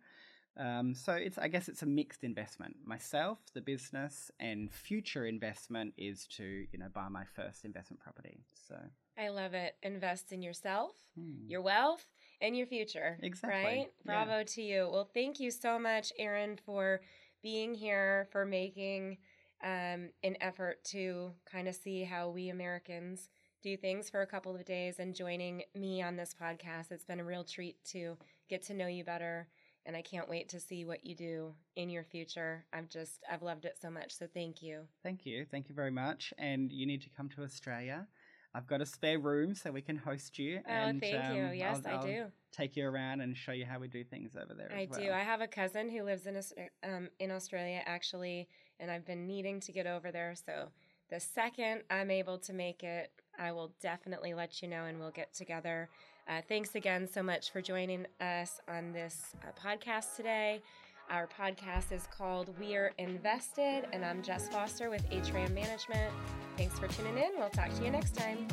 Um, 0.58 0.94
so 0.94 1.14
it's 1.14 1.38
I 1.38 1.48
guess 1.48 1.70
it's 1.70 1.82
a 1.82 1.86
mixed 1.86 2.24
investment. 2.24 2.76
Myself, 2.86 3.40
the 3.54 3.62
business, 3.62 4.32
and 4.40 4.72
future 4.72 5.26
investment 5.26 5.94
is 5.98 6.28
to 6.38 6.66
you 6.72 6.80
know 6.80 6.88
buy 6.94 7.08
my 7.08 7.24
first 7.24 7.64
investment 7.64 8.02
property. 8.02 8.44
So 8.68 8.76
I 9.18 9.30
love 9.30 9.54
it. 9.54 9.76
Invest 9.82 10.34
in 10.34 10.42
yourself, 10.42 10.92
hmm. 11.18 11.48
your 11.50 11.62
wealth, 11.62 12.06
and 12.42 12.58
your 12.58 12.68
future. 12.68 13.18
Exactly. 13.22 13.64
Right? 13.64 13.92
Yeah. 14.06 14.26
Bravo 14.26 14.44
to 14.44 14.62
you. 14.62 14.90
Well, 14.92 15.10
thank 15.14 15.40
you 15.40 15.52
so 15.52 15.80
much, 15.80 16.12
Aaron, 16.20 16.60
for 16.66 17.00
being 17.42 17.74
here, 17.74 18.28
for 18.32 18.46
making 18.46 19.18
um, 19.64 20.10
an 20.24 20.36
effort 20.42 20.84
to 20.86 21.32
kind 21.52 21.68
of 21.68 21.76
see 21.76 22.04
how 22.04 22.30
we 22.30 22.50
Americans 22.50 23.30
do 23.62 23.78
things 23.78 24.10
for 24.10 24.22
a 24.22 24.28
couple 24.28 24.56
of 24.56 24.66
days 24.66 25.00
and 25.00 25.14
joining 25.16 25.64
me 25.76 26.02
on 26.02 26.16
this 26.16 26.34
podcast. 26.40 26.92
It's 26.92 27.06
been 27.06 27.20
a 27.20 27.24
real 27.24 27.44
treat 27.44 27.78
to 27.92 28.18
get 28.50 28.64
to 28.64 28.74
know 28.74 28.88
you 28.88 29.04
better. 29.04 29.48
And 29.86 29.96
I 29.96 30.02
can't 30.04 30.30
wait 30.30 30.50
to 30.50 30.60
see 30.60 30.86
what 30.86 31.04
you 31.06 31.16
do 31.16 31.54
in 31.76 31.90
your 31.90 32.04
future. 32.04 32.66
I've 32.72 32.88
just, 32.90 33.24
I've 33.32 33.42
loved 33.42 33.66
it 33.66 33.78
so 33.82 33.90
much. 33.90 34.16
So 34.16 34.28
thank 34.32 34.62
you. 34.62 34.82
Thank 35.04 35.26
you, 35.26 35.46
thank 35.50 35.70
you 35.70 35.76
very 35.76 35.90
much. 35.92 36.34
And 36.38 36.72
you 36.72 36.86
need 36.86 37.02
to 37.02 37.10
come 37.10 37.30
to 37.30 37.44
Australia. 37.44 38.08
I've 38.54 38.68
got 38.68 38.82
a 38.82 38.86
spare 38.86 39.18
room 39.18 39.56
so 39.56 39.72
we 39.72 39.82
can 39.82 39.96
host 39.96 40.38
you. 40.38 40.60
Oh, 40.68 40.72
and, 40.72 41.00
thank 41.00 41.14
you. 41.36 41.44
um, 41.46 41.54
Yes, 41.56 41.82
I'll- 41.86 41.92
I 41.92 41.96
I'll 41.98 42.04
do. 42.04 42.26
Take 42.52 42.76
you 42.76 42.86
around 42.86 43.22
and 43.22 43.36
show 43.38 43.54
you 43.54 43.66
how 43.66 43.80
we 43.80 43.88
do 43.88 44.04
things 44.04 44.36
over 44.36 44.54
there. 44.54 44.70
I 44.76 44.86
as 44.92 44.98
do. 44.98 45.10
I 45.10 45.20
have 45.22 45.40
a 45.40 45.48
cousin 45.48 45.90
who 45.90 46.04
lives 46.04 46.28
in 46.28 46.38
um, 46.84 47.08
in 47.20 47.32
Australia 47.32 47.82
actually, 47.86 48.50
and 48.82 48.92
I've 48.92 49.06
been 49.06 49.26
needing 49.26 49.62
to 49.62 49.72
get 49.72 49.88
over 49.88 50.12
there. 50.12 50.34
So 50.36 50.68
the 51.10 51.20
second 51.20 51.84
I'm 51.90 52.12
able 52.12 52.38
to 52.40 52.54
make 52.54 52.84
it, 52.84 53.12
I 53.40 53.52
will 53.54 53.72
definitely 53.82 54.34
let 54.34 54.62
you 54.62 54.68
know, 54.68 54.86
and 54.86 55.00
we'll 55.00 55.12
get 55.12 55.34
together. 55.34 55.90
Uh, 56.28 56.42
thanks 56.48 56.76
again 56.76 57.08
so 57.08 57.24
much 57.24 57.52
for 57.52 57.62
joining 57.62 58.06
us 58.20 58.60
on 58.68 58.92
this 58.92 59.36
uh, 59.44 59.52
podcast 59.60 60.16
today. 60.16 60.62
Our 61.10 61.28
podcast 61.28 61.92
is 61.92 62.08
called 62.16 62.54
We're 62.60 62.94
Invested, 62.98 63.86
and 63.92 64.06
I'm 64.06 64.22
Jess 64.22 64.48
Foster 64.48 64.90
with 64.90 65.06
Atrium 65.12 65.54
Management. 65.54 66.14
Thanks 66.58 66.80
for 66.80 66.88
tuning 66.88 67.18
in. 67.18 67.32
We'll 67.38 67.50
talk 67.50 67.74
to 67.74 67.84
you 67.84 67.92
next 67.92 68.16
time. 68.16 68.48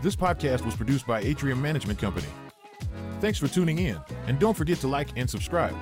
This 0.00 0.16
podcast 0.16 0.64
was 0.64 0.74
produced 0.74 1.06
by 1.06 1.20
Atrium 1.20 1.60
Management 1.60 1.98
Company. 1.98 2.28
Thanks 3.20 3.38
for 3.38 3.48
tuning 3.48 3.78
in, 3.78 3.98
and 4.26 4.38
don't 4.38 4.56
forget 4.56 4.78
to 4.78 4.88
like 4.88 5.08
and 5.16 5.28
subscribe. 5.28 5.76